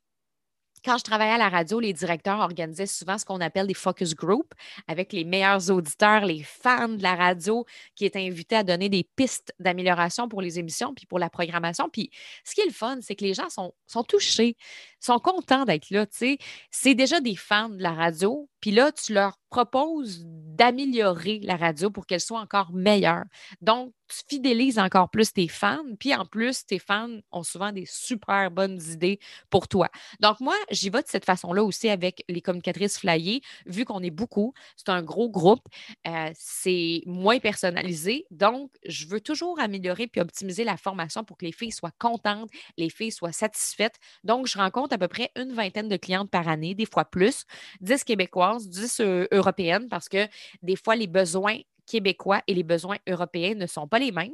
quand 0.84 0.98
je 0.98 1.04
travaillais 1.04 1.34
à 1.34 1.38
la 1.38 1.50
radio, 1.50 1.80
les 1.80 1.94
directeurs 1.94 2.40
organisaient 2.40 2.86
souvent 2.86 3.18
ce 3.18 3.26
qu'on 3.26 3.42
appelle 3.42 3.68
des 3.68 3.74
focus 3.74 4.16
groups 4.16 4.52
avec 4.88 5.14
les 5.14 5.24
meilleurs 5.24 5.70
auditeurs, 5.72 6.26
les 6.26 6.44
fans 6.44 6.90
de 6.90 7.04
la 7.04 7.16
radio 7.16 7.66
qui 7.96 8.06
étaient 8.06 8.26
invités 8.26 8.56
à 8.56 8.64
donner 8.64 8.90
des 8.90 9.04
pistes 9.16 9.54
d'amélioration 9.60 10.30
pour 10.30 10.42
les 10.42 10.60
émissions 10.60 10.94
puis 10.94 11.06
pour 11.06 11.20
la 11.20 11.30
programmation. 11.30 11.90
Puis 11.90 12.12
ce 12.44 12.54
qui 12.56 12.62
est 12.62 12.68
le 12.68 12.72
fun, 12.72 12.98
c'est 13.02 13.16
que 13.16 13.26
les 13.26 13.34
gens 13.34 13.50
sont, 13.50 13.74
sont 13.88 14.04
touchés, 14.04 14.56
sont 15.00 15.20
contents 15.20 15.66
d'être 15.66 15.90
là. 15.90 16.06
C'est 16.10 16.96
déjà 16.96 17.22
des 17.22 17.36
fans 17.36 17.70
de 17.70 17.82
la 17.82 17.94
radio. 17.94 18.50
Puis 18.62 18.72
là, 18.72 18.92
tu 18.92 19.14
leur 19.14 19.38
proposes 19.50 20.24
d'améliorer 20.26 21.40
la 21.44 21.56
radio 21.56 21.90
pour 21.90 22.06
qu'elle 22.06 22.20
soit 22.20 22.40
encore 22.40 22.74
meilleure. 22.74 23.24
Donc, 23.62 23.94
tu 24.08 24.18
fidélises 24.30 24.80
encore 24.80 25.10
plus 25.10 25.34
tes 25.34 25.48
fans. 25.48 25.84
Puis 26.00 26.16
en 26.16 26.26
plus, 26.26 26.66
tes 26.66 26.80
fans 26.80 27.20
ont 27.32 27.44
souvent 27.44 27.72
des 27.72 27.86
super 27.86 28.50
bonnes 28.52 28.82
idées 28.90 29.20
pour 29.50 29.68
toi. 29.68 29.90
Donc, 30.20 30.40
moi, 30.40 30.56
j'y 30.72 30.90
vais 30.90 31.02
de 31.02 31.08
cette 31.08 31.26
façon-là 31.26 31.64
aussi 31.64 31.90
avec 31.90 32.24
les 32.30 32.42
communicatrices 32.42 33.00
flyées, 33.00 33.42
vu 33.66 33.86
qu'on 33.86 34.02
est 34.02 34.12
beaucoup. 34.12 34.54
C'est 34.76 34.90
un 34.90 35.04
gros 35.04 35.30
groupe. 35.30 35.66
Euh, 36.08 36.32
c'est 36.34 37.04
moins 37.06 37.40
personnalisé. 37.40 38.26
Donc, 38.32 38.72
je 38.86 39.08
veux 39.08 39.22
toujours 39.22 39.60
améliorer 39.60 40.08
puis 40.08 40.22
optimiser 40.22 40.64
la 40.64 40.78
formation 40.78 41.24
pour 41.24 41.38
que 41.38 41.46
les 41.46 41.52
filles 41.52 41.72
soient 41.72 41.92
contentes, 42.00 42.50
les 42.78 42.90
filles 42.90 43.12
soient 43.12 43.32
satisfaites. 43.32 43.96
Donc, 44.24 44.48
je 44.48 44.58
rencontre 44.58 44.87
à 44.94 44.98
peu 44.98 45.08
près 45.08 45.32
une 45.36 45.54
vingtaine 45.54 45.90
de 45.90 45.98
clientes 45.98 46.30
par 46.30 46.48
année, 46.48 46.76
des 46.76 46.86
fois 46.86 47.06
plus, 47.06 47.46
10 47.82 48.04
québécoises, 48.04 48.68
10 48.70 49.00
euh, 49.00 49.28
européennes, 49.32 49.88
parce 49.90 50.10
que 50.10 50.28
des 50.62 50.76
fois, 50.76 50.96
les 50.96 51.08
besoins 51.08 51.58
québécois 51.88 52.42
et 52.48 52.54
les 52.54 52.64
besoins 52.64 52.98
européens 53.08 53.56
ne 53.56 53.66
sont 53.66 53.88
pas 53.88 53.98
les 53.98 54.12
mêmes. 54.12 54.34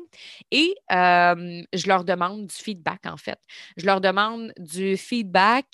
Et 0.51 0.75
je 0.89 1.87
leur 1.87 2.03
demande 2.03 2.47
du 2.47 2.55
feedback, 2.55 3.05
en 3.05 3.17
fait. 3.17 3.39
Je 3.77 3.85
leur 3.85 4.01
demande 4.01 4.51
du 4.57 4.97
feedback 4.97 5.65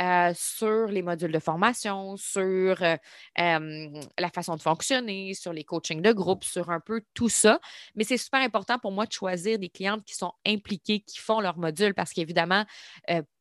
euh, 0.00 0.32
sur 0.34 0.86
les 0.86 1.02
modules 1.02 1.32
de 1.32 1.38
formation, 1.38 2.16
sur 2.16 2.80
euh, 2.82 2.96
la 3.36 4.30
façon 4.32 4.56
de 4.56 4.62
fonctionner, 4.62 5.34
sur 5.34 5.52
les 5.52 5.64
coachings 5.64 6.00
de 6.02 6.12
groupe, 6.12 6.44
sur 6.44 6.70
un 6.70 6.80
peu 6.80 7.02
tout 7.12 7.28
ça. 7.28 7.60
Mais 7.94 8.04
c'est 8.04 8.16
super 8.16 8.40
important 8.40 8.78
pour 8.78 8.92
moi 8.92 9.04
de 9.04 9.12
choisir 9.12 9.58
des 9.58 9.68
clientes 9.68 10.04
qui 10.04 10.14
sont 10.14 10.32
impliquées, 10.46 11.00
qui 11.00 11.18
font 11.18 11.40
leur 11.40 11.58
module, 11.58 11.94
parce 11.94 12.12
qu'évidemment, 12.12 12.64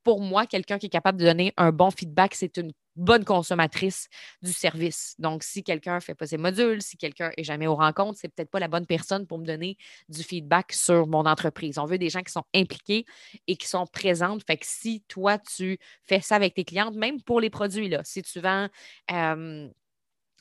pour 0.04 0.22
moi, 0.22 0.46
quelqu'un 0.46 0.78
qui 0.78 0.88
est 0.88 0.90
capable 0.90 1.20
de 1.20 1.26
donner 1.26 1.54
un 1.58 1.72
bon 1.72 1.92
feedback, 1.92 2.36
c'est 2.36 2.58
une 2.58 2.72
bonne 2.96 3.26
consommatrice 3.26 4.08
du 4.42 4.54
service. 4.54 5.16
Donc, 5.18 5.44
si 5.44 5.64
quelqu'un 5.64 5.96
ne 5.96 6.00
fait 6.00 6.14
pas 6.16 6.28
ses 6.28 6.38
modules, 6.38 6.82
si 6.82 6.98
quelqu'un 6.98 7.32
n'est 7.38 7.44
jamais 7.44 7.68
au 7.68 7.76
rencontre, 7.76 8.20
c'est 8.20 8.28
peut-être 8.30 8.52
pas 8.52 8.60
la 8.60 8.68
bonne 8.68 8.86
personne 8.86 9.26
pour 9.26 9.40
me 9.40 9.46
donner 9.46 9.78
du 10.10 10.24
feedback 10.24 10.72
sur 10.72 11.08
mon 11.08 11.26
entreprise. 11.26 11.80
On 11.80 11.86
veut 11.86 11.98
des 11.98 12.10
gens 12.10 12.22
qui 12.22 12.32
sont 12.32 12.46
impliqués 12.54 13.06
et 13.48 13.56
qui 13.56 13.68
sont 13.68 13.86
présentes. 13.88 14.44
Fait 14.46 14.58
que 14.58 14.66
si 14.68 15.02
toi, 15.08 15.38
tu 15.40 15.80
fais 16.04 16.22
ça 16.22 16.36
avec 16.36 16.54
tes 16.54 16.66
clientes, 16.66 16.96
même 16.96 17.22
pour 17.22 17.40
les 17.40 17.50
produits, 17.50 17.94
si 18.04 18.22
tu 18.22 18.40
vends 18.40 18.68
euh, 19.12 19.70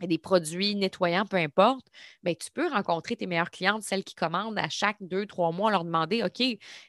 des 0.00 0.18
produits 0.18 0.74
nettoyants, 0.74 1.26
peu 1.26 1.36
importe, 1.36 1.86
bien, 2.22 2.34
tu 2.34 2.50
peux 2.50 2.68
rencontrer 2.68 3.16
tes 3.16 3.26
meilleures 3.26 3.50
clientes, 3.50 3.82
celles 3.82 4.04
qui 4.04 4.14
commandent 4.14 4.58
à 4.58 4.68
chaque 4.68 4.96
deux, 5.00 5.26
trois 5.26 5.52
mois, 5.52 5.70
leur 5.70 5.84
demander 5.84 6.22
OK, 6.22 6.40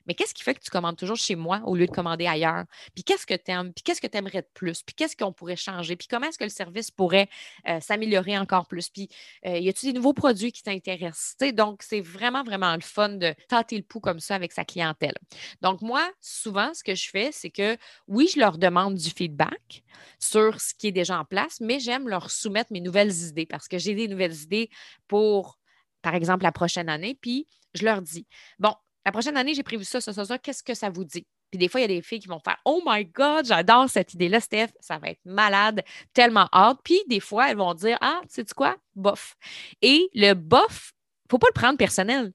mais 0.07 0.13
qu'est-ce 0.13 0.33
qui 0.33 0.43
fait 0.43 0.55
que 0.55 0.61
tu 0.61 0.71
commandes 0.71 0.97
toujours 0.97 1.17
chez 1.17 1.35
moi 1.35 1.61
au 1.65 1.75
lieu 1.75 1.85
de 1.85 1.91
commander 1.91 2.25
ailleurs? 2.25 2.65
Puis 2.95 3.03
qu'est-ce 3.03 3.25
que 3.25 3.33
tu 3.33 3.51
aimes? 3.51 3.73
Puis 3.73 3.83
qu'est-ce 3.83 4.01
que 4.01 4.07
tu 4.07 4.17
aimerais 4.17 4.41
de 4.41 4.47
plus? 4.53 4.81
Puis 4.81 4.95
qu'est-ce 4.95 5.15
qu'on 5.15 5.31
pourrait 5.31 5.55
changer? 5.55 5.95
Puis 5.95 6.07
comment 6.07 6.27
est-ce 6.27 6.37
que 6.37 6.43
le 6.43 6.49
service 6.49 6.91
pourrait 6.91 7.29
euh, 7.67 7.79
s'améliorer 7.79 8.37
encore 8.37 8.67
plus? 8.67 8.89
Puis 8.89 9.09
euh, 9.45 9.57
y 9.57 9.69
a-t-il 9.69 9.91
des 9.91 9.97
nouveaux 9.97 10.13
produits 10.13 10.51
qui 10.51 10.63
t'intéressent? 10.63 11.35
Donc, 11.53 11.83
c'est 11.83 12.01
vraiment, 12.01 12.43
vraiment 12.43 12.73
le 12.73 12.81
fun 12.81 13.09
de 13.09 13.35
tâter 13.47 13.77
le 13.77 13.83
pouls 13.83 13.99
comme 13.99 14.19
ça 14.19 14.35
avec 14.35 14.51
sa 14.51 14.65
clientèle. 14.65 15.17
Donc, 15.61 15.81
moi, 15.81 16.09
souvent, 16.21 16.73
ce 16.73 16.83
que 16.83 16.95
je 16.95 17.09
fais, 17.09 17.31
c'est 17.31 17.49
que 17.49 17.77
oui, 18.07 18.29
je 18.33 18.39
leur 18.39 18.57
demande 18.57 18.95
du 18.95 19.09
feedback 19.09 19.83
sur 20.19 20.59
ce 20.59 20.73
qui 20.73 20.87
est 20.87 20.91
déjà 20.91 21.19
en 21.19 21.25
place, 21.25 21.59
mais 21.59 21.79
j'aime 21.79 22.07
leur 22.07 22.31
soumettre 22.31 22.71
mes 22.71 22.81
nouvelles 22.93 23.27
idées 23.27 23.45
parce 23.45 23.67
que 23.67 23.77
j'ai 23.77 23.95
des 23.95 24.08
nouvelles 24.08 24.36
idées 24.36 24.69
pour, 25.08 25.60
par 26.01 26.15
exemple, 26.15 26.43
la 26.43 26.51
prochaine 26.51 26.89
année. 26.89 27.17
Puis 27.19 27.47
je 27.73 27.84
leur 27.86 28.01
dis, 28.01 28.27
bon, 28.60 28.73
la 29.06 29.12
prochaine 29.12 29.36
année, 29.38 29.53
j'ai 29.53 29.63
prévu 29.63 29.84
ça, 29.84 29.99
ça, 29.99 30.13
ça, 30.13 30.25
ça, 30.25 30.38
qu'est-ce 30.38 30.63
que 30.63 30.73
ça 30.73 30.89
vous 30.89 31.03
dit? 31.03 31.25
Puis 31.51 31.60
des 31.60 31.67
fois, 31.67 31.82
il 31.82 31.84
y 31.84 31.86
a 31.86 31.88
des 31.88 32.01
filles 32.01 32.19
qui 32.19 32.27
vont 32.27 32.39
faire 32.39 32.58
Oh 32.65 32.82
my 32.86 33.06
God, 33.06 33.45
j'adore 33.45 33.89
cette 33.89 34.13
idée-là, 34.13 34.39
Steph, 34.39 34.69
ça 34.79 34.97
va 34.97 35.10
être 35.10 35.19
malade, 35.23 35.84
tellement 36.13 36.47
hâte. 36.51 36.79
Puis 36.84 36.99
des 37.08 37.19
fois, 37.19 37.51
elles 37.51 37.58
vont 37.58 37.73
dire 37.73 37.97
Ah, 38.01 38.21
sais-tu 38.27 38.53
quoi? 38.53 38.75
Bof. 38.95 39.36
Et 39.82 40.10
le 40.15 40.34
bof, 40.34 40.93
il 40.93 41.27
ne 41.27 41.29
faut 41.32 41.38
pas 41.38 41.47
le 41.47 41.53
prendre 41.53 41.77
personnel. 41.77 42.34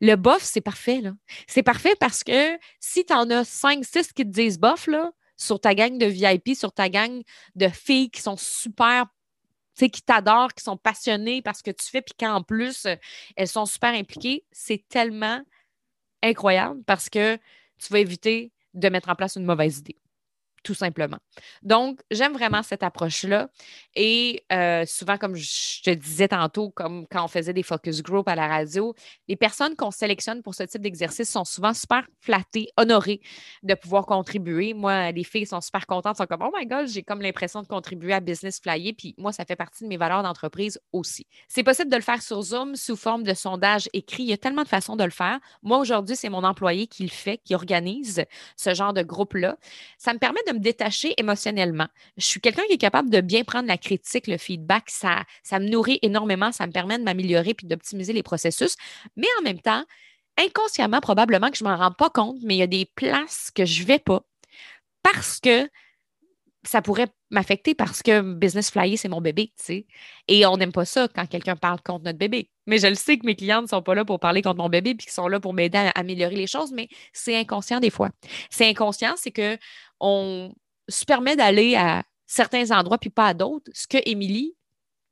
Le 0.00 0.16
bof, 0.16 0.42
c'est 0.42 0.60
parfait. 0.60 1.00
Là. 1.00 1.12
C'est 1.46 1.62
parfait 1.62 1.94
parce 2.00 2.24
que 2.24 2.58
si 2.80 3.04
tu 3.04 3.12
en 3.12 3.28
as 3.30 3.44
5, 3.44 3.84
6 3.84 4.12
qui 4.12 4.24
te 4.24 4.30
disent 4.30 4.58
bof, 4.58 4.86
là, 4.86 5.10
sur 5.36 5.60
ta 5.60 5.74
gang 5.74 5.98
de 5.98 6.06
VIP, 6.06 6.56
sur 6.56 6.72
ta 6.72 6.88
gang 6.88 7.22
de 7.54 7.68
filles 7.68 8.10
qui 8.10 8.22
sont 8.22 8.36
super 8.36 9.06
qui 9.74 10.02
t'adorent, 10.02 10.54
qui 10.54 10.62
sont 10.62 10.76
passionnées 10.76 11.42
parce 11.42 11.62
que 11.62 11.70
tu 11.70 11.86
fais, 11.88 12.02
puis 12.02 12.14
qu'en 12.18 12.42
plus, 12.42 12.86
euh, 12.86 12.96
elles 13.36 13.48
sont 13.48 13.66
super 13.66 13.92
impliquées, 13.94 14.44
c'est 14.52 14.84
tellement 14.88 15.40
incroyable 16.22 16.82
parce 16.84 17.08
que 17.08 17.36
tu 17.78 17.92
vas 17.92 17.98
éviter 17.98 18.52
de 18.74 18.88
mettre 18.88 19.08
en 19.08 19.14
place 19.14 19.36
une 19.36 19.44
mauvaise 19.44 19.78
idée 19.78 19.98
tout 20.64 20.74
simplement. 20.74 21.18
Donc, 21.62 22.00
j'aime 22.10 22.32
vraiment 22.32 22.62
cette 22.62 22.82
approche-là. 22.82 23.48
Et 23.94 24.44
euh, 24.52 24.84
souvent, 24.86 25.18
comme 25.18 25.36
je 25.36 25.82
te 25.82 25.90
disais 25.90 26.28
tantôt, 26.28 26.70
comme 26.70 27.06
quand 27.08 27.24
on 27.24 27.28
faisait 27.28 27.52
des 27.52 27.62
focus 27.62 28.02
group 28.02 28.26
à 28.26 28.34
la 28.34 28.48
radio, 28.48 28.94
les 29.28 29.36
personnes 29.36 29.76
qu'on 29.76 29.90
sélectionne 29.90 30.42
pour 30.42 30.54
ce 30.54 30.64
type 30.64 30.80
d'exercice 30.80 31.30
sont 31.30 31.44
souvent 31.44 31.74
super 31.74 32.06
flattées, 32.20 32.68
honorées 32.76 33.20
de 33.62 33.74
pouvoir 33.74 34.06
contribuer. 34.06 34.74
Moi, 34.74 35.12
les 35.12 35.22
filles 35.22 35.46
sont 35.46 35.60
super 35.60 35.86
contentes, 35.86 36.16
sont 36.16 36.26
comme 36.26 36.42
Oh 36.42 36.50
my 36.56 36.66
God, 36.66 36.88
j'ai 36.88 37.02
comme 37.02 37.20
l'impression 37.20 37.62
de 37.62 37.66
contribuer 37.66 38.14
à 38.14 38.20
Business 38.20 38.58
Flyer. 38.60 38.94
Puis 38.96 39.14
moi, 39.18 39.32
ça 39.32 39.44
fait 39.44 39.56
partie 39.56 39.84
de 39.84 39.88
mes 39.88 39.98
valeurs 39.98 40.22
d'entreprise 40.22 40.80
aussi. 40.92 41.26
C'est 41.46 41.62
possible 41.62 41.90
de 41.90 41.96
le 41.96 42.02
faire 42.02 42.22
sur 42.22 42.40
Zoom 42.40 42.74
sous 42.74 42.96
forme 42.96 43.22
de 43.22 43.34
sondage 43.34 43.88
écrit. 43.92 44.22
Il 44.22 44.30
y 44.30 44.32
a 44.32 44.38
tellement 44.38 44.62
de 44.62 44.68
façons 44.68 44.96
de 44.96 45.04
le 45.04 45.10
faire. 45.10 45.38
Moi, 45.62 45.78
aujourd'hui, 45.78 46.16
c'est 46.16 46.30
mon 46.30 46.42
employé 46.42 46.86
qui 46.86 47.02
le 47.02 47.10
fait, 47.10 47.38
qui 47.44 47.54
organise 47.54 48.24
ce 48.56 48.74
genre 48.74 48.94
de 48.94 49.02
groupe-là. 49.02 49.58
Ça 49.98 50.14
me 50.14 50.18
permet 50.18 50.40
de 50.48 50.53
me 50.54 50.60
détacher 50.60 51.14
émotionnellement. 51.18 51.86
Je 52.16 52.24
suis 52.24 52.40
quelqu'un 52.40 52.62
qui 52.68 52.74
est 52.74 52.78
capable 52.78 53.10
de 53.10 53.20
bien 53.20 53.44
prendre 53.44 53.68
la 53.68 53.78
critique, 53.78 54.26
le 54.26 54.38
feedback. 54.38 54.84
Ça, 54.88 55.24
ça 55.42 55.58
me 55.58 55.68
nourrit 55.68 55.98
énormément. 56.02 56.52
Ça 56.52 56.66
me 56.66 56.72
permet 56.72 56.98
de 56.98 57.04
m'améliorer 57.04 57.54
puis 57.54 57.66
d'optimiser 57.66 58.12
les 58.12 58.22
processus. 58.22 58.76
Mais 59.16 59.28
en 59.40 59.42
même 59.42 59.60
temps, 59.60 59.84
inconsciemment, 60.38 61.00
probablement 61.00 61.50
que 61.50 61.56
je 61.56 61.64
ne 61.64 61.68
m'en 61.68 61.76
rends 61.76 61.92
pas 61.92 62.10
compte, 62.10 62.38
mais 62.42 62.56
il 62.56 62.58
y 62.58 62.62
a 62.62 62.66
des 62.66 62.86
places 62.94 63.50
que 63.54 63.64
je 63.64 63.82
ne 63.82 63.86
vais 63.86 63.98
pas 63.98 64.22
parce 65.04 65.38
que 65.38 65.68
ça 66.66 66.82
pourrait 66.82 67.08
m'affecter 67.30 67.74
parce 67.74 68.02
que 68.02 68.20
Business 68.20 68.70
Flyer, 68.70 68.96
c'est 68.96 69.08
mon 69.08 69.20
bébé, 69.20 69.52
tu 69.56 69.64
sais. 69.64 69.86
Et 70.28 70.46
on 70.46 70.56
n'aime 70.56 70.72
pas 70.72 70.84
ça 70.84 71.08
quand 71.14 71.26
quelqu'un 71.26 71.56
parle 71.56 71.80
contre 71.82 72.04
notre 72.04 72.18
bébé. 72.18 72.50
Mais 72.66 72.78
je 72.78 72.86
le 72.86 72.94
sais 72.94 73.18
que 73.18 73.26
mes 73.26 73.34
clients 73.34 73.62
ne 73.62 73.66
sont 73.66 73.82
pas 73.82 73.94
là 73.94 74.04
pour 74.04 74.20
parler 74.20 74.42
contre 74.42 74.58
mon 74.58 74.68
bébé 74.68 74.94
puis 74.94 75.06
qu'ils 75.06 75.12
sont 75.12 75.28
là 75.28 75.40
pour 75.40 75.52
m'aider 75.54 75.78
à 75.78 75.90
améliorer 75.90 76.36
les 76.36 76.46
choses, 76.46 76.72
mais 76.72 76.88
c'est 77.12 77.36
inconscient 77.36 77.80
des 77.80 77.90
fois. 77.90 78.10
C'est 78.50 78.68
inconscient, 78.68 79.14
c'est 79.16 79.32
que 79.32 79.58
on 80.00 80.52
se 80.88 81.04
permet 81.04 81.36
d'aller 81.36 81.76
à 81.76 82.02
certains 82.26 82.70
endroits 82.70 82.98
puis 82.98 83.10
pas 83.10 83.28
à 83.28 83.34
d'autres. 83.34 83.70
Ce 83.74 83.86
que 83.86 83.98
Émilie 84.06 84.54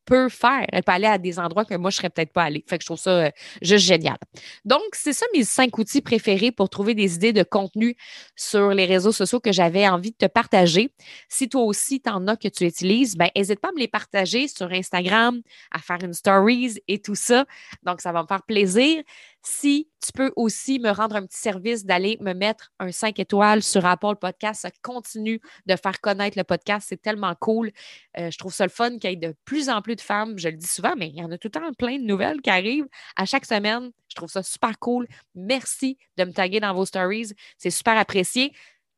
peut 0.04 0.28
faire. 0.28 0.66
Elle 0.72 0.82
peut 0.82 0.92
aller 0.92 1.06
à 1.06 1.18
des 1.18 1.38
endroits 1.38 1.64
que 1.64 1.74
moi, 1.74 1.90
je 1.90 1.96
ne 1.96 1.98
serais 1.98 2.10
peut-être 2.10 2.32
pas 2.32 2.44
allée. 2.44 2.64
Fait 2.68 2.78
que 2.78 2.82
je 2.82 2.86
trouve 2.86 2.98
ça 2.98 3.10
euh, 3.10 3.30
juste 3.60 3.86
génial. 3.86 4.16
Donc, 4.64 4.82
c'est 4.92 5.12
ça 5.12 5.26
mes 5.34 5.44
cinq 5.44 5.78
outils 5.78 6.02
préférés 6.02 6.52
pour 6.52 6.68
trouver 6.68 6.94
des 6.94 7.14
idées 7.14 7.32
de 7.32 7.42
contenu 7.42 7.96
sur 8.36 8.70
les 8.70 8.84
réseaux 8.84 9.12
sociaux 9.12 9.40
que 9.40 9.52
j'avais 9.52 9.88
envie 9.88 10.10
de 10.10 10.16
te 10.16 10.26
partager. 10.26 10.92
Si 11.28 11.48
toi 11.48 11.62
aussi, 11.62 12.00
tu 12.00 12.10
en 12.10 12.26
as 12.28 12.36
que 12.36 12.48
tu 12.48 12.64
utilises, 12.64 13.16
ben 13.16 13.28
n'hésite 13.36 13.60
pas 13.60 13.68
à 13.68 13.72
me 13.72 13.78
les 13.78 13.88
partager 13.88 14.48
sur 14.48 14.70
Instagram, 14.72 15.40
à 15.70 15.78
faire 15.78 15.98
une 16.02 16.12
stories 16.12 16.78
et 16.88 17.00
tout 17.00 17.14
ça. 17.14 17.44
Donc, 17.82 18.00
ça 18.00 18.12
va 18.12 18.22
me 18.22 18.26
faire 18.26 18.42
plaisir. 18.42 19.02
Si 19.44 19.88
tu 20.04 20.12
peux 20.12 20.32
aussi 20.36 20.78
me 20.78 20.90
rendre 20.90 21.16
un 21.16 21.26
petit 21.26 21.38
service 21.38 21.84
d'aller 21.84 22.16
me 22.20 22.32
mettre 22.32 22.72
un 22.78 22.92
5 22.92 23.18
étoiles 23.18 23.62
sur 23.62 23.84
Apple 23.84 24.14
Podcast, 24.20 24.62
ça 24.62 24.70
continue 24.82 25.40
de 25.66 25.74
faire 25.74 26.00
connaître 26.00 26.38
le 26.38 26.44
podcast. 26.44 26.86
C'est 26.88 27.02
tellement 27.02 27.34
cool. 27.34 27.72
Euh, 28.18 28.30
je 28.30 28.38
trouve 28.38 28.54
ça 28.54 28.64
le 28.64 28.70
fun 28.70 28.98
qu'il 28.98 29.10
y 29.10 29.12
ait 29.14 29.16
de 29.16 29.34
plus 29.44 29.68
en 29.68 29.82
plus 29.82 29.96
de 29.96 30.00
femmes. 30.00 30.38
Je 30.38 30.48
le 30.48 30.56
dis 30.56 30.66
souvent, 30.66 30.94
mais 30.96 31.08
il 31.08 31.16
y 31.16 31.24
en 31.24 31.30
a 31.32 31.38
tout 31.38 31.48
le 31.48 31.60
temps 31.60 31.72
plein 31.72 31.98
de 31.98 32.04
nouvelles 32.04 32.40
qui 32.40 32.50
arrivent 32.50 32.88
à 33.16 33.24
chaque 33.24 33.44
semaine. 33.44 33.90
Je 34.08 34.14
trouve 34.14 34.30
ça 34.30 34.44
super 34.44 34.78
cool. 34.78 35.08
Merci 35.34 35.98
de 36.16 36.24
me 36.24 36.32
taguer 36.32 36.60
dans 36.60 36.72
vos 36.72 36.86
stories. 36.86 37.32
C'est 37.58 37.70
super 37.70 37.96
apprécié. 37.96 38.52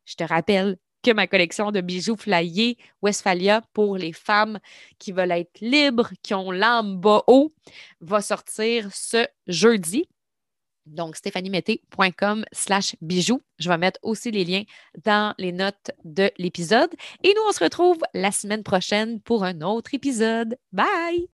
Je 0.04 0.14
te 0.14 0.24
rappelle 0.24 0.76
que 1.02 1.12
ma 1.12 1.26
collection 1.26 1.70
de 1.70 1.80
bijoux 1.80 2.16
flyés 2.16 2.78
Westphalia 3.02 3.62
pour 3.72 3.96
les 3.96 4.12
femmes 4.12 4.59
qui 4.98 5.12
veulent 5.12 5.33
être 5.33 5.61
libres, 5.61 6.11
qui 6.22 6.35
ont 6.35 6.50
l'âme 6.50 6.98
bas 6.98 7.22
haut, 7.28 7.54
va 8.00 8.20
sortir 8.20 8.88
ce 8.92 9.26
jeudi. 9.46 10.09
Donc, 10.86 11.16
stéphaniemété.com 11.16 12.44
slash 12.52 12.96
bijoux. 13.00 13.40
Je 13.58 13.68
vais 13.68 13.78
mettre 13.78 13.98
aussi 14.02 14.30
les 14.30 14.44
liens 14.44 14.64
dans 15.04 15.34
les 15.38 15.52
notes 15.52 15.90
de 16.04 16.30
l'épisode. 16.38 16.90
Et 17.22 17.32
nous, 17.34 17.42
on 17.48 17.52
se 17.52 17.62
retrouve 17.62 17.98
la 18.12 18.32
semaine 18.32 18.62
prochaine 18.62 19.20
pour 19.20 19.44
un 19.44 19.60
autre 19.60 19.94
épisode. 19.94 20.56
Bye! 20.72 21.28